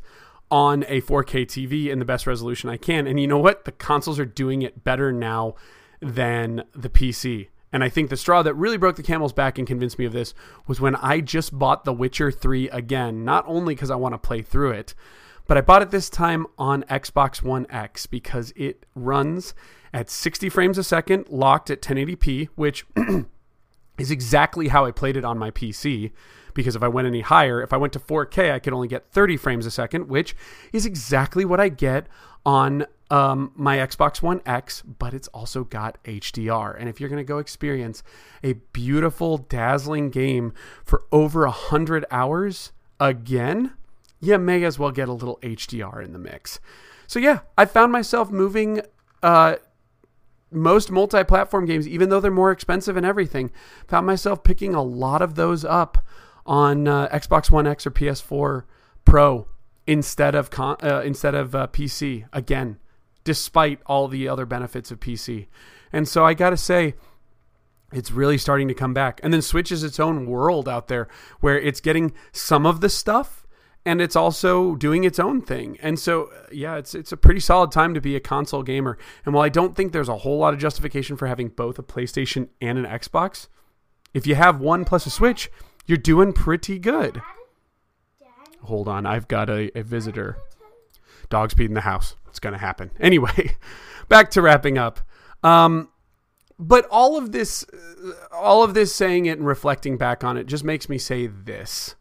[0.52, 3.07] on a 4K TV in the best resolution I can.
[3.07, 3.65] And you know what?
[3.65, 5.56] The consoles are doing it better now
[6.02, 7.47] than the PC.
[7.73, 10.14] And I think the straw that really broke the camel's back and convinced me of
[10.14, 10.34] this
[10.68, 14.18] was when I just bought The Witcher 3 again, not only because I want to
[14.18, 14.93] play through it,
[15.47, 19.53] but I bought it this time on Xbox One X because it runs
[19.93, 22.85] at 60 frames a second, locked at 1080p, which
[23.97, 26.11] is exactly how I played it on my PC.
[26.56, 29.11] Because if I went any higher, if I went to 4K, I could only get
[29.11, 30.36] 30 frames a second, which
[30.73, 32.07] is exactly what I get
[32.44, 36.76] on um, my Xbox One X, but it's also got HDR.
[36.80, 38.02] And if you're going to go experience
[38.44, 40.53] a beautiful, dazzling game
[40.84, 43.73] for over a hundred hours again,
[44.19, 46.60] you may as well get a little HDR in the mix.
[47.06, 48.82] So yeah, I found myself moving.
[49.22, 49.57] Uh,
[50.52, 53.52] most multi-platform games, even though they're more expensive and everything,
[53.88, 56.06] found myself picking a lot of those up
[56.45, 58.63] on uh, Xbox One X or PS4
[59.03, 59.47] Pro
[59.88, 62.80] instead of con- uh, instead of uh, PC again
[63.26, 65.47] despite all the other benefits of PC.
[65.91, 66.95] And so I got to say,
[67.91, 69.19] it's really starting to come back.
[69.23, 71.09] And then Switch is its own world out there
[71.41, 73.45] where it's getting some of the stuff
[73.85, 75.77] and it's also doing its own thing.
[75.81, 78.97] And so, yeah, it's it's a pretty solid time to be a console gamer.
[79.26, 81.84] And while I don't think there's a whole lot of justification for having both a
[81.84, 83.47] PlayStation and an Xbox,
[84.13, 85.51] if you have one plus a Switch,
[85.85, 87.21] you're doing pretty good.
[88.63, 90.37] Hold on, I've got a, a visitor.
[91.29, 92.15] Dog's peed in the house.
[92.27, 92.91] It's going to happen.
[92.99, 93.57] Anyway,
[94.09, 94.99] back to wrapping up.
[95.43, 95.89] Um,
[96.57, 97.65] but all of this,
[98.31, 101.95] all of this saying it and reflecting back on it just makes me say this.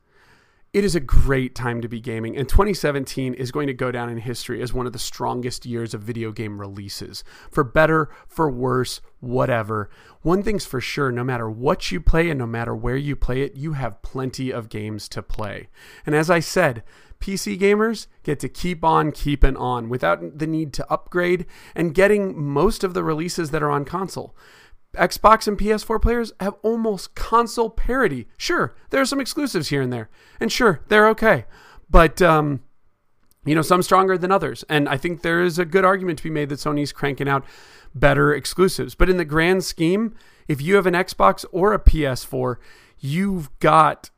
[0.75, 4.11] It is a great time to be gaming, and 2017 is going to go down
[4.11, 7.23] in history as one of the strongest years of video game releases.
[7.49, 9.89] For better, for worse, whatever.
[10.23, 13.43] One thing's for sure no matter what you play and no matter where you play
[13.43, 15.69] it, you have plenty of games to play.
[16.05, 16.83] And as I said,
[17.21, 21.47] PC gamers get to keep on keeping on without the need to upgrade
[21.77, 24.35] and getting most of the releases that are on console.
[24.95, 28.29] Xbox and PS4 players have almost console parity.
[28.37, 30.09] Sure, there are some exclusives here and there,
[30.41, 31.45] and sure, they're okay.
[31.91, 32.63] But, um,
[33.45, 34.65] you know, some stronger than others.
[34.69, 37.45] And I think there is a good argument to be made that Sony's cranking out
[37.95, 38.95] better exclusives.
[38.95, 40.15] But in the grand scheme,
[40.49, 42.57] if you have an Xbox or a PS4,
[42.99, 44.11] you've got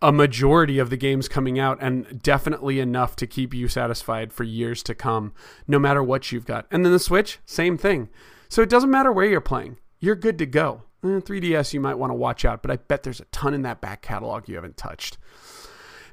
[0.00, 4.44] a majority of the games coming out and definitely enough to keep you satisfied for
[4.44, 5.32] years to come,
[5.66, 6.66] no matter what you've got.
[6.70, 8.08] And then the Switch, same thing.
[8.48, 10.82] So it doesn't matter where you're playing, you're good to go.
[11.02, 13.62] Mm, 3DS, you might want to watch out, but I bet there's a ton in
[13.62, 15.16] that back catalog you haven't touched.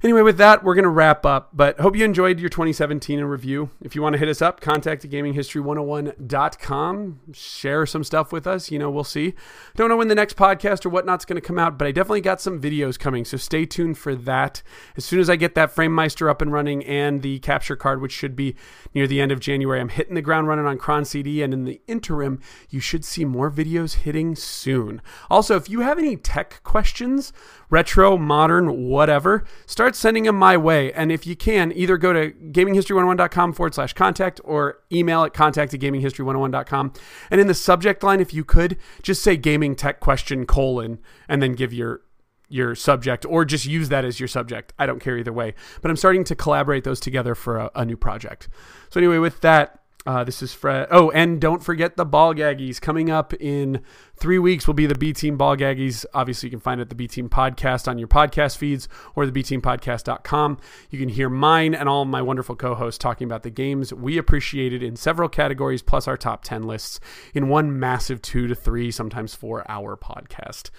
[0.04, 1.50] Anyway, with that, we're going to wrap up.
[1.54, 3.72] But hope you enjoyed your 2017 in review.
[3.82, 7.20] If you want to hit us up, contact at gaminghistory101.com.
[7.34, 8.72] Share some stuff with us.
[8.72, 9.34] You know, we'll see.
[9.76, 12.22] Don't know when the next podcast or whatnot's going to come out, but I definitely
[12.22, 13.26] got some videos coming.
[13.26, 14.62] So stay tuned for that.
[14.98, 18.12] As soon as I get that FrameMeister up and running and the capture card, which
[18.12, 18.56] should be
[18.94, 21.42] near the end of January, I'm hitting the ground running on Cron CD.
[21.42, 22.40] And in the interim,
[22.70, 25.02] you should see more videos hitting soon.
[25.30, 27.34] Also, if you have any tech questions,
[27.76, 30.94] retro, modern, whatever, start sending them my way.
[30.94, 35.74] And if you can, either go to gaminghistory101.com forward slash contact or email at contact
[35.74, 36.94] at gaminghistory101.com.
[37.30, 41.42] And in the subject line, if you could, just say gaming tech question colon and
[41.42, 42.02] then give your
[42.48, 44.72] your subject or just use that as your subject.
[44.78, 45.56] I don't care either way.
[45.82, 48.48] But I'm starting to collaborate those together for a, a new project.
[48.92, 50.88] So anyway, with that, Uh, this is Fred.
[50.92, 53.82] Oh, and don't forget the Ball Gaggies coming up in
[54.18, 54.68] three weeks.
[54.68, 56.06] Will be the B Team Ball Gaggies.
[56.14, 59.26] Obviously, you can find it at the B Team Podcast on your podcast feeds or
[59.26, 60.58] the BTeamPodcast.com.
[60.90, 64.82] You can hear mine and all my wonderful co-hosts talking about the games we appreciated
[64.82, 67.00] in several categories, plus our top ten lists
[67.34, 70.70] in one massive two to three, sometimes four hour podcast.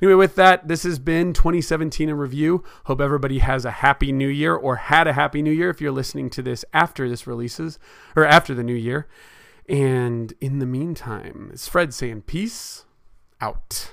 [0.00, 2.64] Anyway, with that, this has been 2017 in review.
[2.84, 5.92] Hope everybody has a happy new year or had a happy new year if you're
[5.92, 7.78] listening to this after this releases
[8.14, 9.06] or after the new year.
[9.68, 12.85] And in the meantime, it's Fred saying peace
[13.40, 13.90] out.